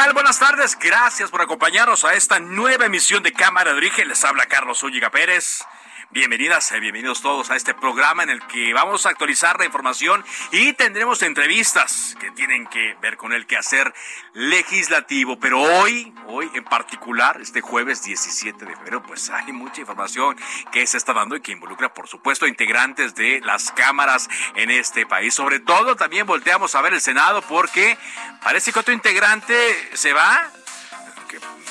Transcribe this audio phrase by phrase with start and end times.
[0.00, 0.78] Buenas tardes.
[0.80, 4.08] Gracias por acompañarnos a esta nueva emisión de Cámara de Origen.
[4.08, 5.62] Les habla Carlos Zúñiga Pérez.
[6.10, 10.24] Bienvenidas, eh, bienvenidos todos a este programa en el que vamos a actualizar la información
[10.52, 13.94] y tendremos entrevistas que tienen que ver con el quehacer
[14.32, 15.38] legislativo.
[15.38, 20.36] Pero hoy, hoy en particular, este jueves 17 de febrero, pues hay mucha información
[20.72, 25.06] que se está dando y que involucra, por supuesto, integrantes de las cámaras en este
[25.06, 25.34] país.
[25.34, 27.98] Sobre todo, también volteamos a ver el Senado porque
[28.42, 29.54] parece que otro integrante
[29.94, 30.50] se va,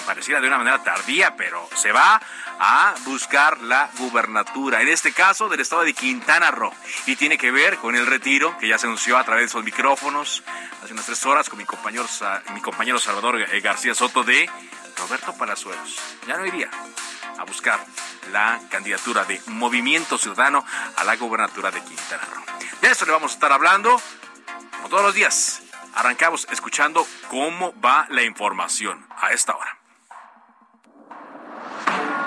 [0.10, 2.20] pareciera de una manera tardía, pero se va
[2.60, 6.74] a buscar la gubernatura, en este caso del estado de Quintana Roo.
[7.06, 9.64] Y tiene que ver con el retiro que ya se anunció a través de esos
[9.64, 10.44] micrófonos
[10.84, 12.08] hace unas tres horas con mi compañero,
[12.56, 14.50] mi compañero Salvador eh, García Soto de
[14.98, 16.00] Roberto Palazuelos.
[16.28, 16.72] Ya no iría
[17.38, 17.80] a buscar
[18.32, 20.66] la candidatura de Movimiento Ciudadano
[20.96, 22.44] a la gubernatura de Quintana Roo.
[22.82, 24.02] De eso le vamos a estar hablando
[24.76, 25.62] como todos los días.
[25.94, 29.79] Arrancamos escuchando cómo va la información a esta hora.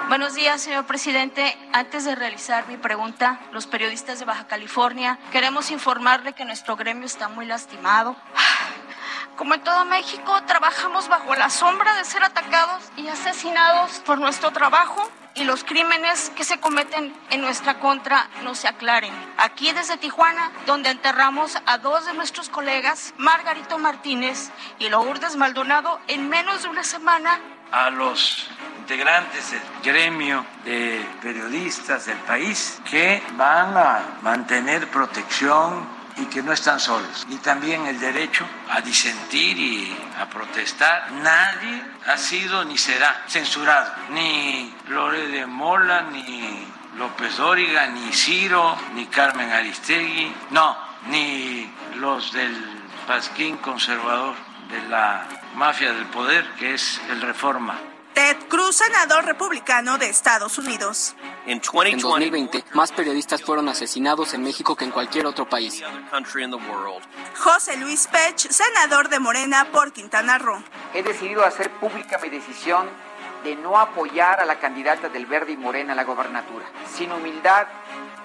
[0.08, 1.56] Buenos días, señor presidente.
[1.72, 7.06] Antes de realizar mi pregunta, los periodistas de Baja California queremos informarle que nuestro gremio
[7.06, 8.16] está muy lastimado.
[9.36, 14.50] Como en todo México, trabajamos bajo la sombra de ser atacados y asesinados por nuestro
[14.50, 19.14] trabajo y los crímenes que se cometen en nuestra contra no se aclaren.
[19.38, 26.00] Aquí desde Tijuana, donde enterramos a dos de nuestros colegas, Margarito Martínez y Lourdes Maldonado,
[26.08, 27.40] en menos de una semana.
[27.72, 28.47] A los
[28.78, 36.53] integrantes del gremio de periodistas del país que van a mantener protección y que no
[36.53, 37.27] están solos.
[37.31, 41.11] Y también el derecho a disentir y a protestar.
[41.12, 43.91] Nadie ha sido ni será censurado.
[44.11, 46.66] Ni Lore de Mola, ni
[46.99, 50.34] López Dóriga, ni Ciro, ni Carmen Aristegui.
[50.50, 50.77] No,
[51.09, 54.34] ni los del Pasquín conservador
[54.71, 57.78] de la mafia del poder, que es el Reforma.
[58.14, 61.16] Ted Cruz, senador republicano de Estados Unidos.
[61.46, 65.82] En 2020, más periodistas fueron asesinados en México que en cualquier otro país.
[67.38, 70.62] José Luis Pech, senador de Morena por Quintana Roo.
[70.92, 72.86] He decidido hacer pública mi decisión
[73.44, 76.64] de no apoyar a la candidata del Verde y Morena a la gobernatura.
[76.86, 77.66] Sin humildad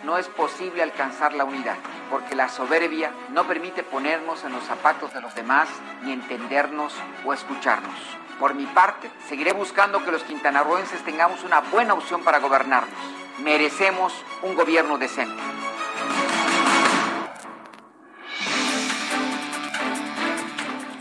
[0.03, 1.75] no es posible alcanzar la unidad,
[2.09, 5.67] porque la soberbia no permite ponernos en los zapatos de los demás,
[6.03, 6.93] ni entendernos
[7.25, 7.99] o escucharnos.
[8.39, 12.93] Por mi parte, seguiré buscando que los quintanarroenses tengamos una buena opción para gobernarnos.
[13.39, 14.13] Merecemos
[14.43, 15.41] un gobierno decente.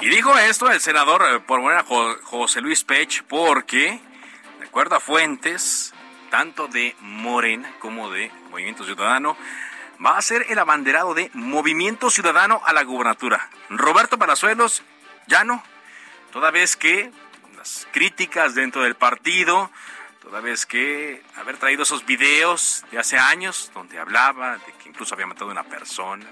[0.07, 1.85] Y dijo esto el senador eh, por Morena
[2.23, 4.01] José Luis Pech porque,
[4.77, 5.95] acuerdo fuentes,
[6.29, 9.35] tanto de Morena como de Movimiento Ciudadano,
[10.05, 13.49] va a ser el abanderado de Movimiento Ciudadano a la gubernatura.
[13.71, 14.83] Roberto Palazuelos
[15.29, 15.63] ya no,
[16.31, 17.11] toda vez que
[17.57, 19.71] las críticas dentro del partido,
[20.21, 25.15] toda vez que haber traído esos videos de hace años donde hablaba de que incluso
[25.15, 26.27] había matado a una persona,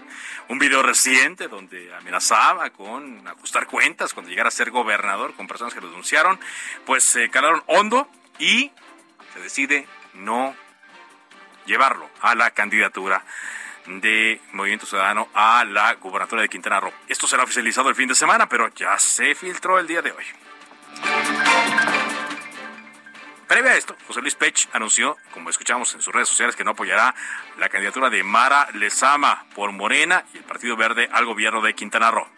[0.50, 5.72] un video reciente donde amenazaba con ajustar cuentas cuando llegara a ser gobernador con personas
[5.72, 6.38] que lo denunciaron,
[6.84, 8.06] pues se calaron hondo
[8.38, 8.70] y
[9.32, 10.54] se decide no
[11.66, 13.24] llevarlo a la candidatura
[13.86, 16.92] de Movimiento Ciudadano a la gubernatura de Quintana Roo.
[17.08, 20.24] Esto será oficializado el fin de semana, pero ya se filtró el día de hoy.
[23.46, 26.70] Previo a esto, José Luis Pech anunció, como escuchamos en sus redes sociales, que no
[26.70, 27.14] apoyará
[27.58, 32.10] la candidatura de Mara Lezama por Morena y el Partido Verde al gobierno de Quintana
[32.10, 32.33] Roo.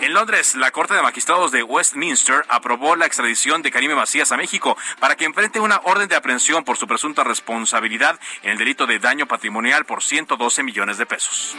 [0.00, 4.38] En Londres, la Corte de Magistrados de Westminster aprobó la extradición de Karime Macías a
[4.38, 8.86] México para que enfrente una orden de aprehensión por su presunta responsabilidad en el delito
[8.86, 11.54] de daño patrimonial por 112 millones de pesos.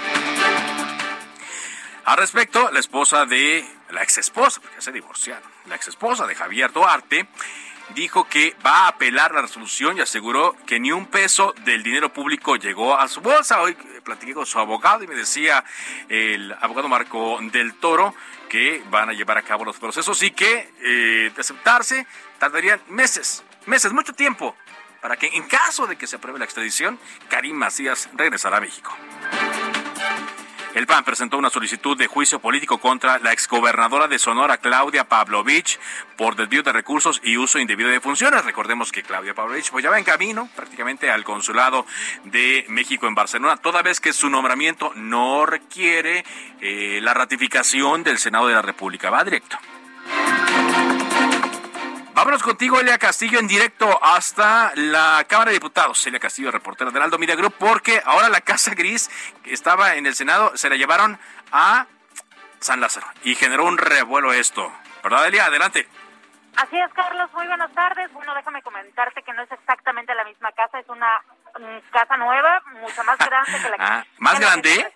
[2.04, 6.34] Al respecto, la esposa de, la ex esposa, porque se divorciaron, la ex esposa de
[6.34, 7.28] Javier Duarte,
[7.94, 12.12] dijo que va a apelar la resolución y aseguró que ni un peso del dinero
[12.12, 13.62] público llegó a su bolsa.
[13.62, 15.64] Hoy platiqué con su abogado y me decía
[16.10, 18.16] el abogado Marco del Toro
[18.50, 22.06] que van a llevar a cabo los procesos y que eh, de aceptarse
[22.40, 24.56] tardarían meses, meses, mucho tiempo,
[25.02, 27.00] para que en caso de que se apruebe la extradición,
[27.30, 28.96] Karim Macías regresará a México.
[30.74, 35.78] El PAN presentó una solicitud de juicio político contra la exgobernadora de Sonora, Claudia Pavlovich,
[36.16, 38.46] por desvío de recursos y uso indebido de funciones.
[38.46, 41.86] Recordemos que Claudia Pavlovich pues, ya va en camino prácticamente al consulado
[42.24, 46.24] de México en Barcelona, toda vez que su nombramiento no requiere
[46.62, 49.10] eh, la ratificación del Senado de la República.
[49.10, 49.58] Va directo.
[52.22, 56.06] Vámonos contigo, Elia Castillo, en directo hasta la Cámara de Diputados.
[56.06, 59.10] Elia Castillo, reportera del Aldo Media Group, porque ahora la Casa Gris,
[59.44, 61.18] que estaba en el Senado, se la llevaron
[61.52, 61.88] a
[62.60, 64.72] San Lázaro y generó un revuelo esto.
[65.04, 65.46] ¿Verdad, Elia?
[65.46, 65.88] Adelante.
[66.58, 67.28] Así es, Carlos.
[67.34, 68.14] Muy buenas tardes.
[68.14, 71.24] Bueno, déjame comentarte que no es exactamente la misma casa, es una
[71.90, 74.94] casa nueva, mucho más grande que la que, ah, ¿Más grande?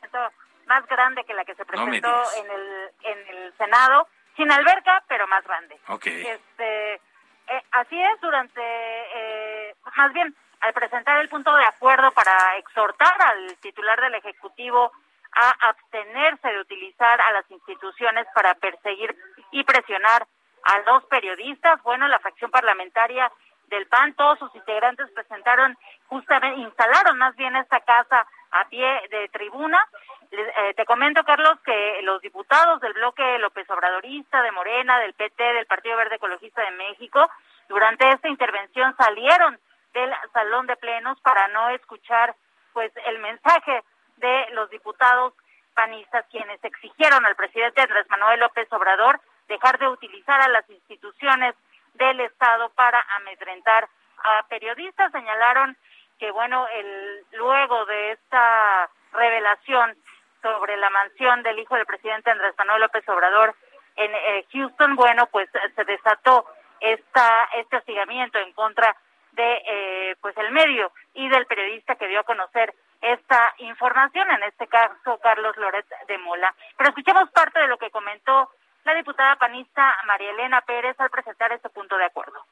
[0.67, 4.07] más grande que la que se presentó en, el, en el Senado.
[4.35, 5.79] Sin alberca, pero más grande.
[5.87, 6.05] Ok.
[6.05, 7.01] Este,
[7.47, 13.21] eh, así es, durante, eh, más bien, al presentar el punto de acuerdo para exhortar
[13.21, 14.91] al titular del Ejecutivo
[15.33, 19.15] a abstenerse de utilizar a las instituciones para perseguir
[19.51, 20.25] y presionar
[20.63, 23.31] a los periodistas, bueno, la fracción parlamentaria
[23.67, 25.77] del PAN, todos sus integrantes presentaron
[26.07, 29.83] justamente, instalaron más bien esta casa a pie de tribuna.
[30.31, 35.43] Eh, te comento, Carlos, que los diputados del bloque López Obradorista, de Morena, del PT,
[35.43, 37.29] del Partido Verde Ecologista de México,
[37.67, 39.59] durante esta intervención salieron
[39.93, 42.35] del salón de plenos para no escuchar
[42.73, 43.83] pues el mensaje
[44.17, 45.33] de los diputados
[45.73, 51.55] panistas quienes exigieron al presidente Andrés Manuel López Obrador dejar de utilizar a las instituciones
[51.93, 53.87] del Estado para amedrentar
[54.23, 55.11] a periodistas.
[55.11, 55.77] Señalaron
[56.19, 59.95] que, bueno, el, luego de esta revelación
[60.41, 63.55] sobre la mansión del hijo del presidente Andrés Manuel López Obrador
[63.95, 66.45] en eh, Houston, bueno, pues se desató
[66.79, 68.95] esta, este hostigamiento en contra
[69.31, 74.43] de eh, pues el medio y del periodista que dio a conocer esta información, en
[74.43, 76.53] este caso Carlos Loret de Mola.
[76.77, 78.49] Pero escuchemos parte de lo que comentó
[78.83, 82.45] la diputada panista María Elena Pérez al presentar este punto de acuerdo.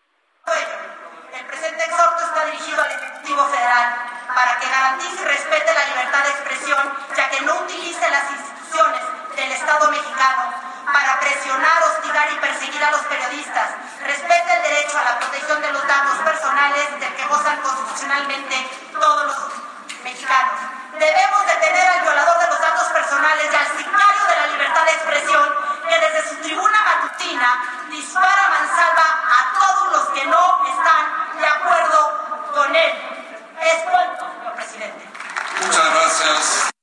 [1.34, 3.96] El presente exhorto está dirigido al Ejecutivo Federal
[4.36, 9.02] para que garantice y respete la libertad de expresión, ya que no utilice las instituciones
[9.36, 10.54] del Estado mexicano
[10.86, 13.70] para presionar, hostigar y perseguir a los periodistas.
[14.06, 19.26] Respete el derecho a la protección de los datos personales del que gozan constitucionalmente todos
[19.26, 20.83] los mexicanos.
[21.00, 24.92] Debemos detener al violador de los datos personales y al signario de la libertad de
[24.92, 25.50] expresión
[25.90, 32.52] que desde su tribuna matutina dispara mansalva a todos los que no están de acuerdo
[32.54, 32.94] con él.
[33.62, 35.06] Es cuanto, señor presidente.
[35.62, 36.74] Muchas gracias.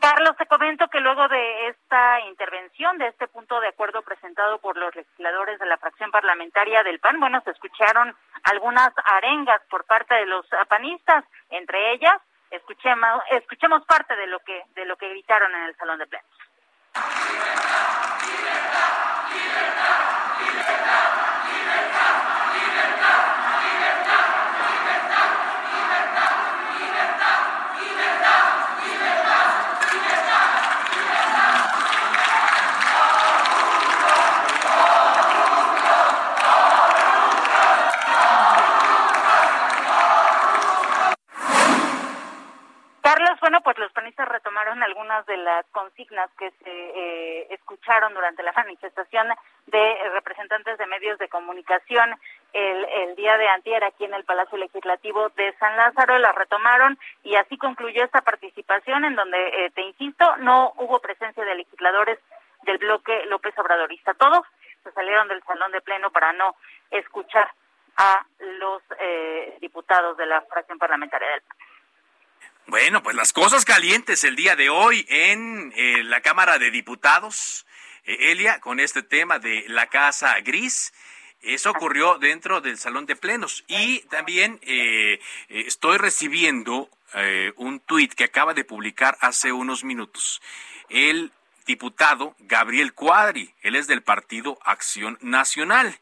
[0.00, 4.76] Carlos, te comento que luego de esta intervención, de este punto de acuerdo presentado por
[4.76, 10.14] los legisladores de la fracción parlamentaria del PAN, bueno, se escucharon algunas arengas por parte
[10.14, 12.16] de los panistas, entre ellas,
[12.50, 16.28] escuchemos, escuchemos parte de lo que de lo que gritaron en el salón de plenos.
[43.48, 48.52] Bueno, pues los panistas retomaron algunas de las consignas que se eh, escucharon durante la
[48.56, 49.26] manifestación
[49.68, 52.14] de representantes de medios de comunicación
[52.52, 57.36] el, día de antier aquí en el Palacio Legislativo de San Lázaro, las retomaron y
[57.36, 62.18] así concluyó esta participación en donde, eh, te insisto, no hubo presencia de legisladores
[62.64, 64.12] del bloque López Obradorista.
[64.12, 64.42] Todos
[64.84, 66.54] se salieron del salón de pleno para no
[66.90, 67.50] escuchar
[67.96, 68.26] a
[68.60, 71.67] los eh, diputados de la fracción parlamentaria del PAN.
[72.68, 77.64] Bueno, pues las cosas calientes el día de hoy en eh, la Cámara de Diputados,
[78.04, 80.92] eh, Elia, con este tema de la Casa Gris.
[81.40, 83.64] Eso ocurrió dentro del Salón de Plenos.
[83.68, 86.90] Y también eh, estoy recibiendo
[87.56, 90.42] un tuit que acaba de publicar hace unos minutos.
[90.90, 91.32] El
[91.64, 95.98] diputado Gabriel Cuadri, él es del Partido Acción Nacional.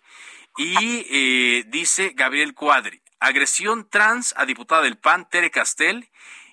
[0.57, 6.09] Y dice Gabriel Cuadri, agresión trans a diputado del PAN, Tere Castel,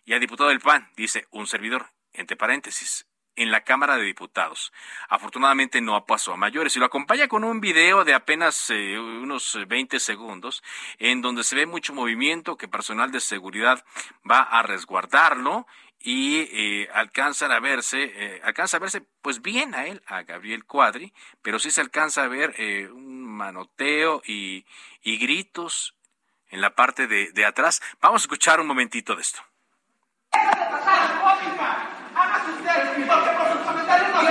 [0.06, 4.72] y a diputado del PAN, dice un servidor, entre paréntesis, en la Cámara de Diputados.
[5.10, 9.58] Afortunadamente no pasó a mayores y lo acompaña con un video de apenas eh, unos
[9.68, 10.64] 20 segundos
[11.00, 13.84] en donde se ve mucho movimiento que personal de seguridad
[14.30, 15.66] va a resguardarlo
[16.00, 20.66] y eh, alcanzan a verse, eh, alcanza a verse pues bien a él, a Gabriel
[20.66, 22.54] Cuadri, pero sí se alcanza a ver
[22.92, 24.66] un manoteo y,
[25.04, 25.96] gritos
[26.50, 27.82] en la parte de atrás.
[28.02, 29.42] Vamos a escuchar un momentito de esto.
[32.16, 34.22] Hágase usted, porque por sus comentarios no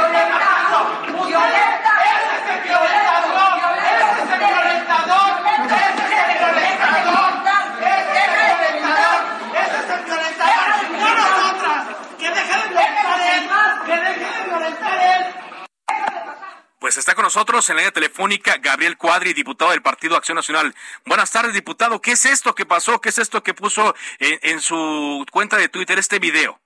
[16.93, 20.75] Pues está con nosotros en la línea telefónica Gabriel Cuadri, diputado del Partido Acción Nacional.
[21.07, 22.03] Buenas tardes, diputado.
[22.03, 23.01] ¿Qué es esto que pasó?
[23.01, 26.61] ¿Qué es esto que puso en, en su cuenta de Twitter este video?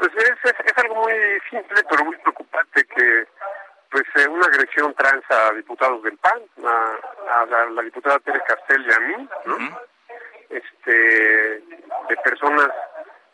[0.00, 1.14] Pues es, es, es, algo muy
[1.48, 3.28] simple, pero muy preocupante que
[3.92, 8.42] pues eh, una agresión trans a diputados del PAN, a, a la, la, diputada Tere
[8.48, 9.54] Castel y a mí, ¿no?
[9.54, 9.80] Uh -huh.
[10.50, 10.92] Este,
[12.08, 12.70] de personas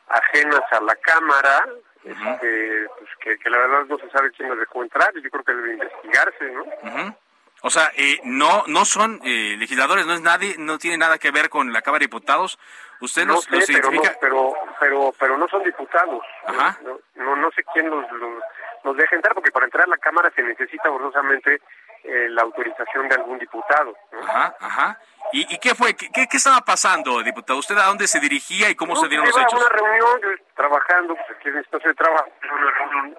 [0.09, 1.69] ajenas a la Cámara,
[2.05, 5.31] este, pues que, que, la verdad no se sabe quién nos dejó entrar y yo
[5.31, 6.63] creo que debe investigarse, ¿no?
[6.63, 7.17] Uh -huh.
[7.65, 11.31] O sea, eh, no no son eh, legisladores, no es nadie, no tiene nada que
[11.31, 12.59] ver con la Cámara de Diputados.
[13.01, 14.17] Usted no los, sé, los identifica.
[14.21, 16.23] Pero, no, pero, pero, pero no son diputados.
[16.45, 16.79] Ajá.
[16.83, 18.43] No, no, no sé quién los, los,
[18.83, 21.61] los, deja entrar, porque para entrar a la Cámara se necesita forzosamente
[22.03, 23.97] eh, la autorización de algún diputado.
[24.11, 24.21] ¿no?
[24.21, 24.99] Ajá, ajá.
[25.33, 25.95] ¿Y, ¿Y, qué fue?
[25.97, 27.59] ¿Qué, ¿Qué, estaba pasando, diputado?
[27.59, 29.55] ¿Usted a dónde se dirigía y cómo no, se dieron los hechos?
[29.55, 33.17] una reunión, yo trabajando, pues aquí en el espacio de trabajo, una reunión,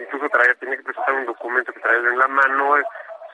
[0.00, 2.76] incluso traía, tenía que presentar un documento que traía en la mano,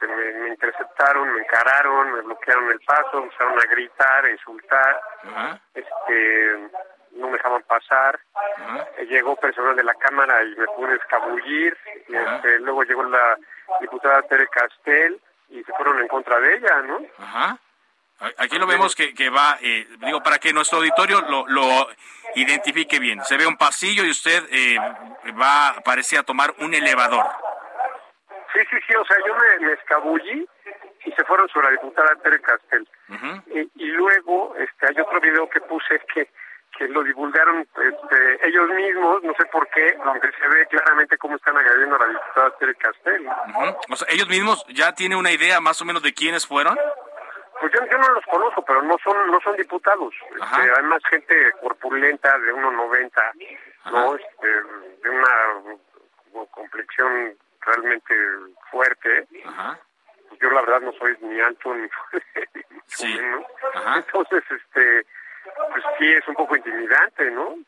[0.01, 5.01] se me, me, interceptaron, me encararon, me bloquearon el paso, empezaron a gritar, a insultar,
[5.23, 5.61] uh -huh.
[5.75, 6.71] este
[7.13, 9.07] no me dejaban pasar, uh -huh.
[9.07, 11.79] llegó personal de la Cámara y me pude escabullir,
[12.09, 12.37] uh -huh.
[12.37, 13.39] este, luego llegó la
[13.81, 17.01] diputada Tere Castel y se fueron en contra de ella, ¿no?
[17.19, 17.59] Ajá.
[18.39, 21.89] Aquí lo vemos que, que va, eh, digo, para que nuestro auditorio lo, lo,
[22.35, 23.23] identifique bien.
[23.25, 24.77] Se ve un pasillo y usted eh,
[25.41, 27.27] va, parecía tomar un elevador.
[28.53, 30.47] Sí, sí, sí, o sea, yo me, me escabullí
[31.05, 32.87] y se fueron sobre la diputada Tere Castel.
[33.09, 33.43] Uh -huh.
[33.47, 36.31] y, y, luego este, hay otro video que puse que,
[36.79, 41.37] que lo divulgaron este, ellos mismos, no sé por qué, aunque se ve claramente cómo
[41.37, 43.27] están agrediendo a la diputada Tere Castel.
[43.27, 43.77] Uh -huh.
[43.91, 46.79] O sea, ellos mismos ya tienen una idea más o menos de quiénes fueron.
[47.63, 50.13] Pues yo, yo no los conozco, pero no son no son diputados.
[50.31, 53.11] Este, hay más gente corpulenta de 1.90,
[53.93, 54.17] ¿no?
[54.17, 58.15] Este, de una complexión realmente
[58.69, 59.29] fuerte.
[59.47, 59.79] Ajá.
[60.41, 62.49] Yo la verdad no soy ni alto ni fuerte,
[62.87, 63.17] sí.
[63.95, 65.07] Entonces, este,
[65.45, 67.59] pues sí es un poco intimidante, ¿no?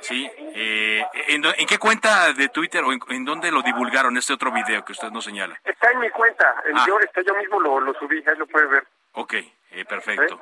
[0.00, 0.28] Sí.
[0.36, 4.50] Eh, ¿en, ¿en, qué cuenta de Twitter o en, en, dónde lo divulgaron este otro
[4.50, 5.60] video que usted nos señala?
[5.62, 6.60] Está en mi cuenta.
[6.64, 6.84] En ah.
[6.88, 8.84] yo, está, yo mismo lo, lo subí, ahí lo puede ver.
[9.18, 10.40] Ok, eh, perfecto.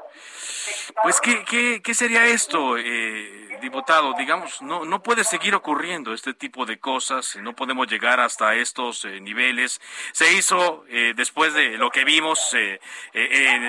[1.03, 4.13] Pues, ¿qué, qué, qué sería esto, eh, diputado?
[4.19, 9.07] Digamos, no, no puede seguir ocurriendo este tipo de cosas, no podemos llegar hasta estos
[9.07, 9.81] eh, niveles.
[10.13, 12.55] Se hizo eh, después de lo que vimos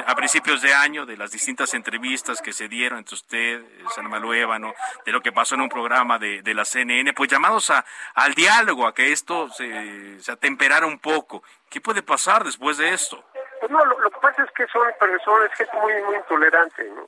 [0.05, 3.63] a principios de año, de las distintas entrevistas que se dieron entre usted,
[3.95, 4.73] San Maluévano,
[5.05, 8.33] de lo que pasó en un programa de, de la CNN, pues llamados a, al
[8.33, 11.43] diálogo, a que esto se, se atemperara un poco.
[11.69, 13.23] ¿Qué puede pasar después de esto?
[13.59, 17.07] Pues no, lo, lo, que pasa es que son personas, gente muy, muy intolerante, ¿no?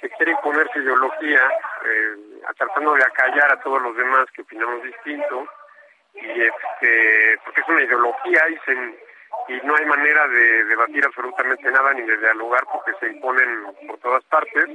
[0.00, 1.48] Que quieren ponerse ideología,
[1.84, 2.16] eh,
[2.56, 5.46] tratando de acallar a todos los demás que opinamos distinto,
[6.14, 11.92] y este, porque es una ideología y, y no hay manera de debatir absolutamente nada
[11.94, 14.66] ni de dialogar porque se imponen por todas partes,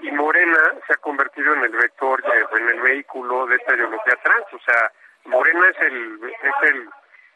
[0.00, 2.22] y Morena se ha convertido en el vector,
[2.58, 4.90] en el vehículo de esta ideología trans, o sea,
[5.24, 6.88] Morena es el, es el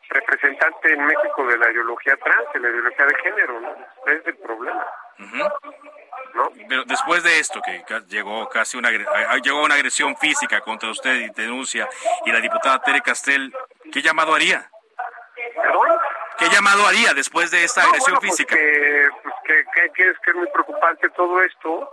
[0.08, 3.70] representante en México de la ideología trans, de la ideología de género, ¿no?
[4.06, 4.86] Es el problema.
[5.18, 5.52] Uh -huh.
[6.34, 6.50] ¿No?
[6.68, 11.30] Pero después de esto, que llegó casi una, llegó una agresión física contra usted y
[11.30, 11.88] denuncia,
[12.25, 13.54] y la diputada Tere Castel,
[13.92, 14.70] ¿qué llamado haría?
[15.54, 15.98] ¿Perdón?
[16.38, 18.54] ¿Qué llamado haría después de esta no, agresión bueno, física?
[18.54, 21.90] Pues que, pues que, que, que, es, que es muy preocupante todo esto,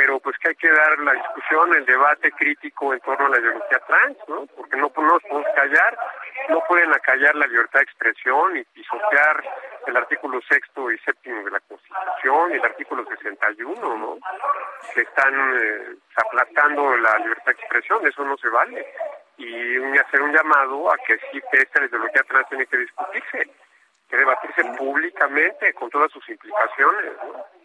[0.00, 3.38] pero pues que hay que dar la discusión, el debate crítico en torno a la
[3.38, 4.46] ideología trans, ¿no?
[4.56, 5.98] Porque no, no nos podemos callar,
[6.48, 9.44] no pueden acallar la libertad de expresión y pisotear
[9.86, 14.16] el artículo sexto y séptimo de la Constitución y el artículo 61, ¿no?
[14.94, 18.86] Que están eh, aplastando la libertad de expresión, eso no se vale.
[19.36, 23.50] Y hacer un llamado a que sí que esta ideología trans tiene que discutirse,
[24.08, 27.59] que debatirse públicamente con todas sus implicaciones, ¿no?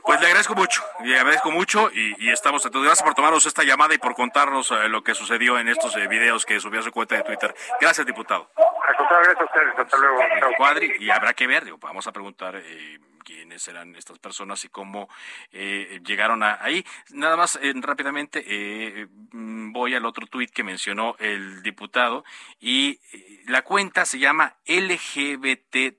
[0.00, 2.86] Pues le agradezco mucho, le agradezco mucho y, estamos a todos.
[2.86, 6.08] Gracias por tomarnos esta llamada y por contarnos eh, lo que sucedió en estos eh,
[6.08, 7.54] videos que subió a su cuenta de Twitter.
[7.80, 8.50] Gracias, diputado.
[8.56, 9.78] gracias a ustedes.
[9.78, 10.18] Hasta luego.
[10.56, 14.70] Cuadri, y habrá que ver, digo, vamos a preguntar eh, quiénes eran estas personas y
[14.70, 15.10] cómo
[15.52, 16.84] llegaron a, ahí.
[17.10, 22.24] Nada más rápidamente mm, voy al otro tuit que mencionó el diputado
[22.60, 22.98] y
[23.46, 25.92] la cuenta se llama LGBTTI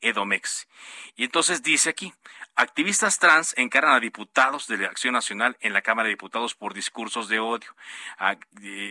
[0.00, 0.68] Edomex.
[1.16, 2.12] Y entonces dice aquí,
[2.54, 6.74] Activistas trans encaran a diputados de la Acción Nacional en la Cámara de Diputados por
[6.74, 7.74] discursos de odio.
[8.18, 8.36] Ah,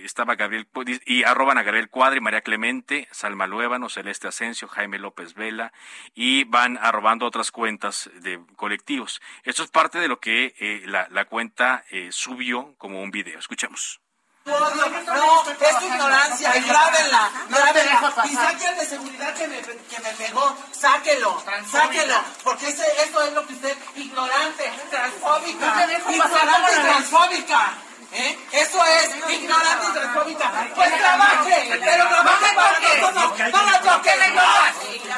[0.04, 0.68] estaba Gabriel
[1.06, 5.74] y arroban a Gabriel Cuadri, María Clemente, Salma Luébano, Celeste Asensio, Jaime López Vela
[6.16, 9.22] y van arrobando otras cuentas de colectivos.
[9.44, 13.38] Esto es parte de lo que eh, la, cuenta eh, subió como un video.
[13.38, 14.02] Escuchemos.
[14.44, 18.14] No, es ignorancia, grábenla, grábenla.
[18.26, 22.16] Y saquen de seguridad que me, que me pegó, sáquelo, sáquelo.
[22.44, 27.74] Porque ese, eso es lo que usted, ignorante, transfóbica, ignorante y transfóbica.
[28.14, 28.38] ¿Eh?
[28.52, 30.36] Eso es ignorante y.
[30.76, 34.34] Pues trabaje, pero trabaje porque no, no la toques,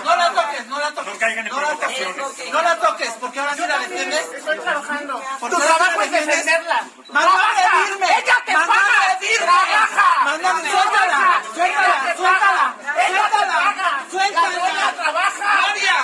[0.03, 3.61] no la toques, no la toques, no la toques, no la toques, porque ahora sí
[3.67, 4.29] la defiendes.
[4.33, 5.23] Estoy trabajando.
[5.39, 6.87] Tu trabajo es defenderla.
[7.09, 8.07] Manda a pedirme.
[8.07, 9.19] Ella te paga.
[9.39, 10.23] Trabaja.
[10.25, 13.75] Manda suéltala, suéltala, suéltala, suéltala,
[14.11, 14.53] suéltala.
[14.73, 15.49] Ella trabaja.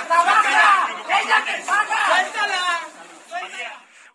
[0.08, 0.88] Trabaja.
[1.20, 2.06] Ella te paga.
[2.06, 2.80] Suéltala.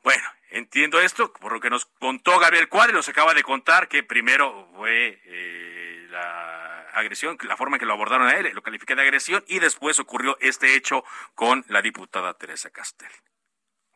[0.03, 0.34] Bueno.
[0.55, 4.69] Entiendo esto, por lo que nos contó Gabriel Cuadri, nos acaba de contar que primero
[4.73, 9.01] fue eh, la agresión, la forma en que lo abordaron a él, lo califica de
[9.01, 13.11] agresión, y después ocurrió este hecho con la diputada Teresa Castel.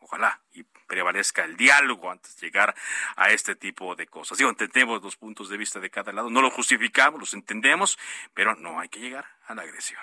[0.00, 2.74] Ojalá y prevalezca el diálogo antes de llegar
[3.16, 4.36] a este tipo de cosas.
[4.36, 7.98] Digo, entendemos los puntos de vista de cada lado, no los justificamos, los entendemos,
[8.34, 10.02] pero no hay que llegar a la agresión.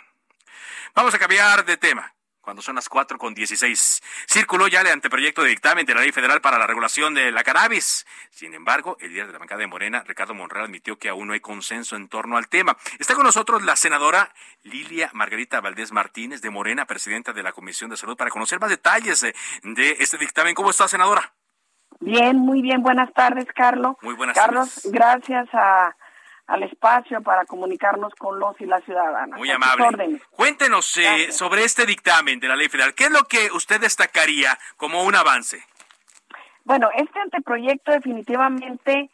[0.95, 2.16] Vamos a cambiar de tema
[2.47, 4.01] cuando son las cuatro con dieciséis.
[4.25, 7.43] Circuló ya el anteproyecto de dictamen de la Ley Federal para la regulación de la
[7.43, 8.07] cannabis.
[8.29, 11.33] Sin embargo, el líder de la bancada de Morena, Ricardo Monreal, admitió que aún no
[11.33, 12.77] hay consenso en torno al tema.
[12.99, 14.31] Está con nosotros la senadora
[14.63, 18.69] Lilia Margarita Valdés Martínez de Morena, presidenta de la Comisión de Salud, para conocer más
[18.69, 20.55] detalles de, este dictamen.
[20.55, 21.33] ¿Cómo está, senadora?
[21.99, 22.81] Bien, muy bien.
[22.81, 23.97] Buenas tardes, Carlos.
[24.01, 24.89] Muy buenas Carlos, tardes.
[24.93, 25.96] gracias a
[26.47, 29.37] al espacio para comunicarnos con los y las ciudadanas.
[29.37, 30.21] Muy amable.
[30.31, 32.95] Cuéntenos eh, sobre este dictamen de la ley federal.
[32.95, 35.63] ¿Qué es lo que usted destacaría como un avance?
[36.63, 39.09] Bueno, este anteproyecto definitivamente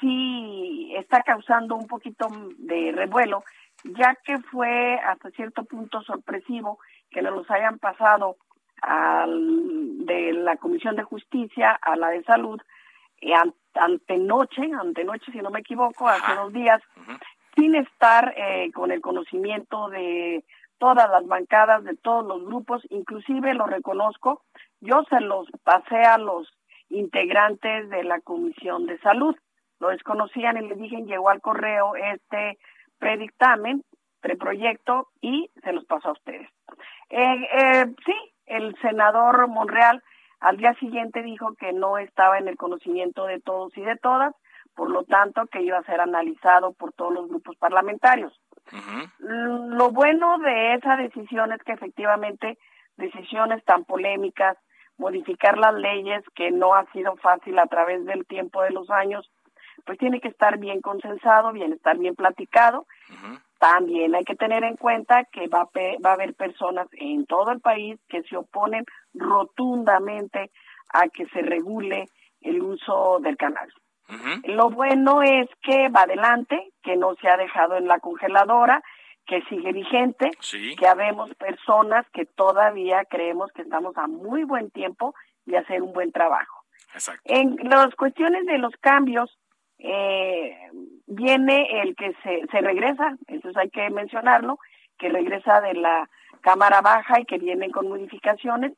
[0.00, 3.44] sí está causando un poquito de revuelo,
[3.84, 6.78] ya que fue hasta cierto punto sorpresivo
[7.10, 8.36] que nos los hayan pasado
[8.82, 12.60] al, de la Comisión de Justicia a la de Salud
[13.74, 16.80] antenoche, antenoche si no me equivoco, hace dos días,
[17.56, 20.44] sin estar eh, con el conocimiento de
[20.78, 24.42] todas las bancadas, de todos los grupos, inclusive lo reconozco,
[24.80, 26.52] yo se los pasé a los
[26.90, 29.34] integrantes de la Comisión de Salud,
[29.80, 32.58] lo desconocían y les dije, llegó al correo este
[32.98, 33.84] predictamen,
[34.20, 36.48] preproyecto y se los pasó a ustedes.
[37.10, 38.14] Eh, eh, sí,
[38.46, 40.02] el senador Monreal
[40.44, 44.34] al día siguiente dijo que no estaba en el conocimiento de todos y de todas,
[44.74, 48.38] por lo tanto que iba a ser analizado por todos los grupos parlamentarios.
[49.20, 52.58] Lo bueno de esa decisión es que efectivamente
[52.98, 54.58] decisiones tan polémicas,
[54.98, 59.30] modificar las leyes, que no ha sido fácil a través del tiempo de los años,
[59.86, 62.86] pues tiene que estar bien consensado, bien estar bien platicado.
[63.64, 65.68] También hay que tener en cuenta que va a,
[66.04, 70.50] va a haber personas en todo el país que se oponen rotundamente
[70.92, 72.10] a que se regule
[72.42, 73.72] el uso del canal.
[74.44, 78.82] Lo bueno es que va adelante, que no se ha dejado en la congeladora,
[79.26, 80.30] que sigue vigente,
[80.78, 85.14] que habemos personas que todavía creemos que estamos a muy buen tiempo
[85.46, 86.64] de hacer un buen trabajo.
[87.24, 89.38] En las cuestiones de los cambios,
[89.78, 90.56] eh,
[91.06, 94.58] viene el que se, se regresa, entonces hay que mencionarlo,
[94.98, 96.08] que regresa de la
[96.40, 98.72] Cámara Baja y que viene con modificaciones.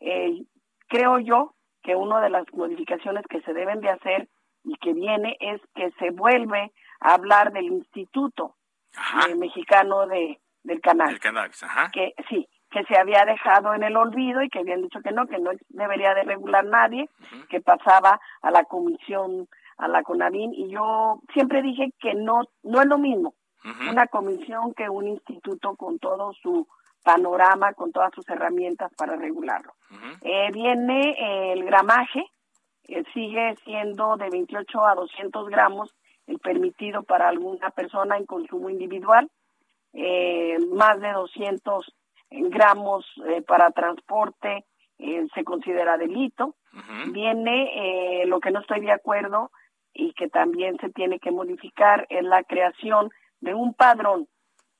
[0.00, 0.42] Eh,
[0.88, 4.28] creo yo que una de las modificaciones que se deben de hacer
[4.64, 8.56] y que viene es que se vuelve a hablar del Instituto
[9.28, 11.14] eh, Mexicano de, del Canal.
[11.92, 15.26] Que sí, que se había dejado en el olvido y que habían dicho que no,
[15.26, 17.08] que no debería de regular nadie,
[17.48, 22.80] que pasaba a la Comisión a la CONAVIN y yo siempre dije que no no
[22.80, 23.34] es lo mismo
[23.90, 26.68] una comisión que un instituto con todo su
[27.02, 29.72] panorama, con todas sus herramientas para regularlo.
[30.22, 32.24] eh, viene el gramaje,
[32.88, 35.92] eh, sigue siendo de 28 a 200 gramos
[36.28, 39.28] el permitido para alguna persona en consumo individual,
[39.92, 41.92] eh, más de 200
[42.30, 44.64] gramos eh, para transporte
[44.98, 46.54] eh, se considera delito.
[47.12, 49.50] Viene eh, lo que no estoy de acuerdo
[49.96, 54.28] y que también se tiene que modificar es la creación de un padrón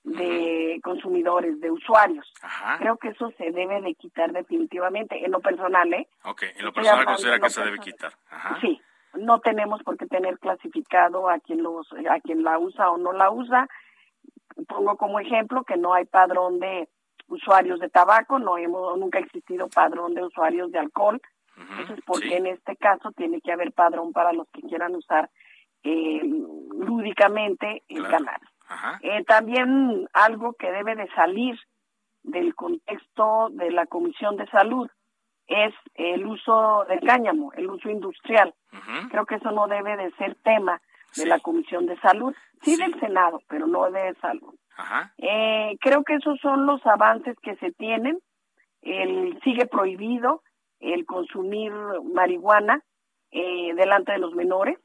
[0.04, 2.32] de consumidores, de usuarios.
[2.78, 6.06] Creo que eso se debe de quitar definitivamente, en lo personal, ¿eh?
[6.24, 8.12] Ok, en lo personal considera que se debe quitar.
[8.60, 8.80] Sí,
[9.14, 13.12] no tenemos por qué tener clasificado a quien los a quien la usa o no
[13.12, 13.66] la usa.
[14.68, 16.88] Pongo como ejemplo que no hay padrón de
[17.28, 21.20] usuarios de tabaco, no hemos nunca ha existido padrón de usuarios de alcohol.
[21.56, 25.30] Entonces, ¿por qué en este caso tiene que haber padrón para los que quieran usar
[25.82, 28.40] eh, lúdicamente el canal?
[29.02, 31.58] Eh, también algo que debe de salir
[32.22, 34.90] del contexto de la Comisión de Salud
[35.46, 38.52] es el uso del cáñamo, el uso industrial.
[39.10, 40.80] Creo que eso no debe de ser tema
[41.16, 44.54] de la Comisión de Salud, sí, del Senado, pero no de Salud.
[45.18, 48.18] Eh, creo que esos son los avances que se tienen.
[48.82, 50.42] El, sigue prohibido
[50.80, 51.72] el consumir
[52.12, 52.82] marihuana
[53.30, 54.78] eh, delante de los menores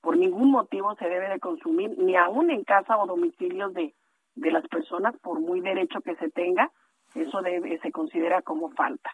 [0.00, 3.94] por ningún motivo se debe de consumir, ni aún en casa o domicilios de,
[4.36, 6.70] de las personas, por muy derecho que se tenga,
[7.14, 9.10] eso debe, se considera como falta.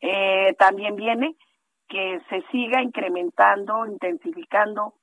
[0.00, 1.34] eh, también viene
[1.88, 4.94] que se siga incrementando, intensificando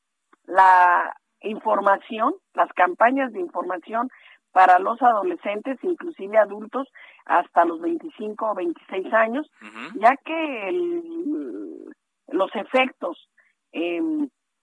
[0.46, 4.10] la información, las campañas de información
[4.52, 6.88] para los adolescentes, inclusive adultos,
[7.26, 9.50] hasta los 25 o 26 años,
[9.96, 11.94] ya que el,
[12.28, 13.30] los efectos
[13.72, 14.02] eh,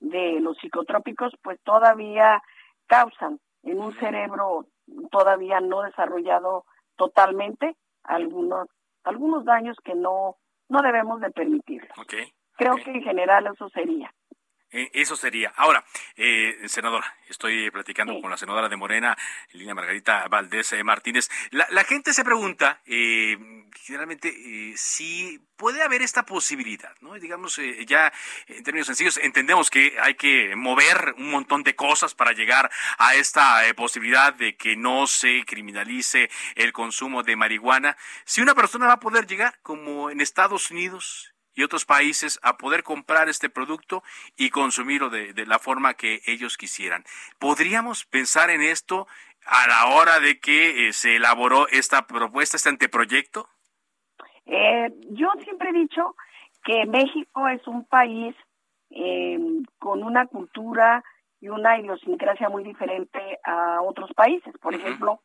[0.01, 2.43] de los psicotrópicos pues todavía
[2.87, 4.67] causan en un cerebro
[5.11, 6.65] todavía no desarrollado
[6.97, 8.69] totalmente algunos
[9.05, 10.37] algunos daños que no
[10.69, 11.87] no debemos de permitir.
[12.57, 14.13] Creo que en general eso sería.
[14.73, 15.53] Eh, eso sería.
[15.57, 15.85] Ahora,
[16.17, 19.17] eh, senadora, estoy platicando con la senadora de Morena,
[19.53, 21.29] Lina Margarita Valdés eh, Martínez.
[21.51, 23.37] La, la, gente se pregunta, eh,
[23.83, 27.13] generalmente, eh, si puede haber esta posibilidad, ¿no?
[27.15, 28.11] Digamos, eh, ya
[28.47, 33.15] en términos sencillos, entendemos que hay que mover un montón de cosas para llegar a
[33.15, 37.99] esta posibilidad de que no se criminalice el consumo de marihuana.
[38.25, 42.57] Si una persona va a poder llegar, como en Estados Unidos, y otros países a
[42.57, 44.03] poder comprar este producto
[44.37, 47.05] y consumirlo de, de, la forma que ellos quisieran.
[47.39, 49.07] ¿Podríamos pensar en esto
[49.45, 53.49] a la hora de que eh, se elaboró esta propuesta, este anteproyecto?
[54.47, 56.15] Eh, yo siempre he dicho
[56.65, 58.35] que México es un país
[58.91, 59.39] eh,
[59.79, 61.03] con una cultura
[61.41, 64.55] y una idiosincrasia muy diferente a otros países.
[64.59, 64.81] Por uh -huh.
[64.81, 65.21] ejemplo,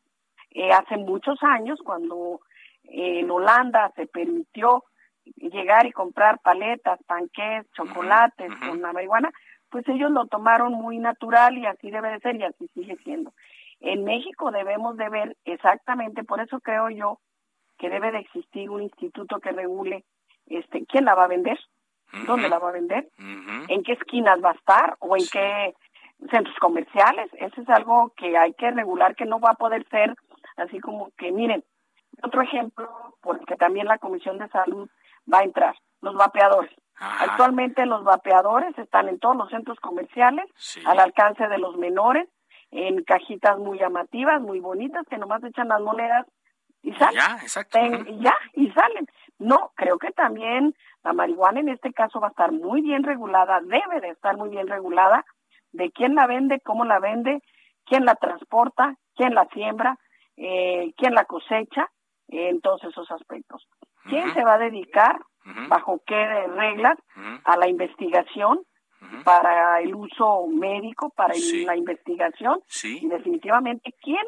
[0.50, 2.40] eh, hace muchos años, cuando
[2.84, 4.84] en Holanda se permitió
[5.36, 8.68] llegar y comprar paletas, panqués, chocolates uh -huh.
[8.68, 9.30] con la marihuana,
[9.70, 13.32] pues ellos lo tomaron muy natural y así debe de ser y así sigue siendo.
[13.80, 17.18] En México debemos de ver exactamente, por eso creo yo
[17.78, 20.04] que debe de existir un instituto que regule
[20.46, 21.58] este quién la va a vender,
[22.12, 22.26] uh -huh.
[22.26, 23.66] dónde la va a vender, uh -huh.
[23.68, 25.30] en qué esquinas va a estar o en sí.
[25.32, 25.74] qué
[26.30, 27.30] centros comerciales.
[27.34, 30.14] Eso es algo que hay que regular, que no va a poder ser
[30.56, 31.62] así como que, miren,
[32.22, 32.88] otro ejemplo,
[33.20, 34.88] porque también la Comisión de Salud
[35.32, 36.72] va a entrar, los vapeadores.
[36.96, 37.30] Ajá.
[37.30, 40.80] Actualmente los vapeadores están en todos los centros comerciales, sí.
[40.84, 42.28] al alcance de los menores,
[42.70, 46.26] en cajitas muy llamativas, muy bonitas, que nomás echan las monedas
[46.82, 47.14] y salen.
[47.14, 47.78] Ya, exacto.
[48.20, 49.06] Ya, y salen.
[49.38, 53.60] No, creo que también la marihuana en este caso va a estar muy bien regulada,
[53.60, 55.24] debe de estar muy bien regulada,
[55.72, 57.40] de quién la vende, cómo la vende,
[57.84, 59.98] quién la transporta, quién la siembra,
[60.36, 61.90] eh, quién la cosecha,
[62.28, 63.66] eh, en todos esos aspectos.
[64.08, 64.34] ¿Quién uh -huh.
[64.34, 65.16] se va a dedicar,
[65.46, 65.68] uh -huh.
[65.68, 67.40] bajo qué reglas, uh -huh.
[67.44, 68.60] a la investigación?
[69.24, 71.64] para el uso médico, para sí.
[71.64, 72.98] la investigación, sí.
[73.00, 74.24] y definitivamente quién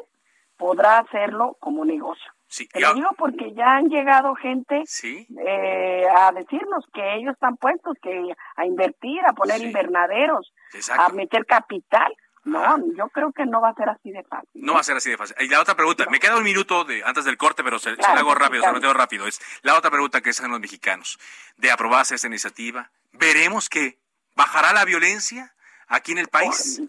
[0.57, 2.31] podrá hacerlo como negocio.
[2.47, 2.67] Sí.
[2.67, 5.25] Te lo digo porque ya han llegado gente sí.
[5.45, 9.67] eh, a decirnos que ellos están puestos que a invertir, a poner sí.
[9.67, 11.01] invernaderos, Exacto.
[11.01, 12.13] a meter capital.
[12.43, 14.49] No, yo creo que no va a ser así de fácil.
[14.53, 15.35] No va a ser así de fácil.
[15.39, 18.03] Y la otra pregunta, me queda un minuto de, antes del corte, pero se, claro,
[18.03, 18.73] se la hago rápido, claro.
[18.73, 19.27] se lo tengo rápido.
[19.27, 21.19] Es la otra pregunta que hacen los mexicanos.
[21.57, 24.01] De aprobarse esta iniciativa, ¿veremos que
[24.35, 25.53] ¿Bajará la violencia
[25.87, 26.81] aquí en el país?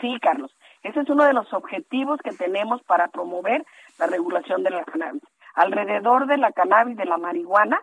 [0.00, 0.54] Sí, Carlos.
[0.82, 3.64] Ese es uno de los objetivos que tenemos para promover
[3.98, 5.22] la regulación de la cannabis.
[5.54, 7.80] Alrededor de la cannabis, de la marihuana,